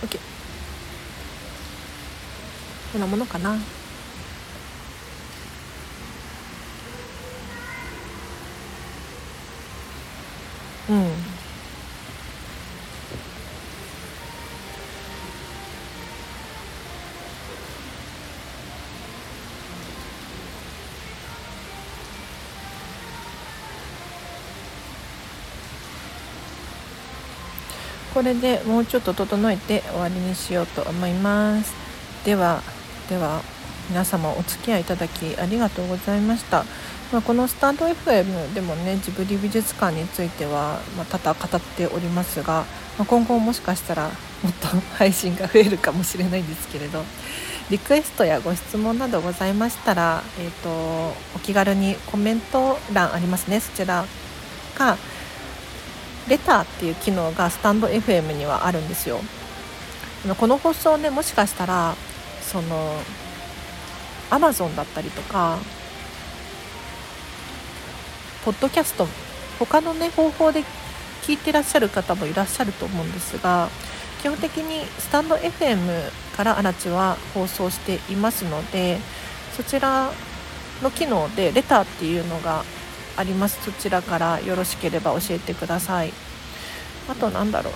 [0.02, 0.20] ゃった OK
[2.92, 3.56] こんなものかな？
[28.20, 31.72] これでもうちょっと整えて終わりにしようと思います。
[32.22, 32.60] では
[33.08, 33.40] では
[33.88, 36.66] 皆様お付き合いいただきありがとうございました、
[37.12, 42.66] まあ、このスタンド FM でもねジブリ美術館については、まあ、多々語っておりますが、
[42.98, 44.10] まあ、今後もしかしたら
[44.42, 44.66] もっと
[44.98, 47.02] 配信が増えるかもしれないんですけれど
[47.70, 50.68] リクエストやご質問などございましたら、えーと、
[51.36, 53.60] お気軽にコメント欄ありますね。
[53.60, 54.04] そちら
[54.76, 54.98] か
[56.28, 59.20] レターっていう機能がスタンド FM にはあるんですよ。
[60.38, 61.94] この放送ねもしかしたら
[62.42, 62.94] その
[64.30, 65.58] アマゾンだったりとか
[68.44, 69.06] ポッドキャスト
[69.58, 70.62] 他のね方法で
[71.22, 73.68] 聞いてらっしゃる方もいらっしゃると思うんですが
[74.22, 78.98] 基本的にスタンド FM からアラチは放送していますので
[79.56, 80.10] そちら
[80.82, 82.64] の機能でレターっていうのが
[83.20, 83.62] あります。
[83.62, 86.12] そちらからよろしければ教えてください。
[87.08, 87.74] あとなんだろう。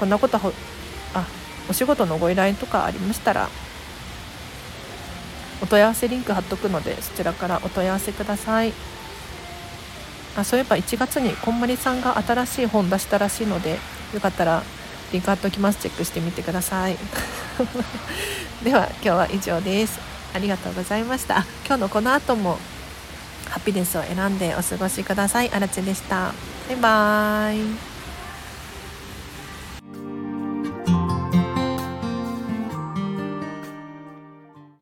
[0.00, 1.26] こんなことあ
[1.68, 3.48] お仕事のご依頼とかありましたら
[5.62, 8.72] お問い合わせリンク貼っとくのでそちらからお問い合わせください。
[10.36, 13.78] あそういえば1月にこんまりさんが新しい本出したらしいので
[14.14, 14.62] よかったら
[15.12, 15.80] リンク貼っておきます。
[15.80, 16.96] チェックしてみてください。
[18.64, 20.00] では今日は以上です。
[20.34, 21.44] ありがとうございました。
[21.66, 22.58] 今日のこの後も
[23.50, 25.50] ハピネスを選んでお過ごしください。
[25.50, 26.32] あらちでした。
[26.68, 27.89] バイバーイ。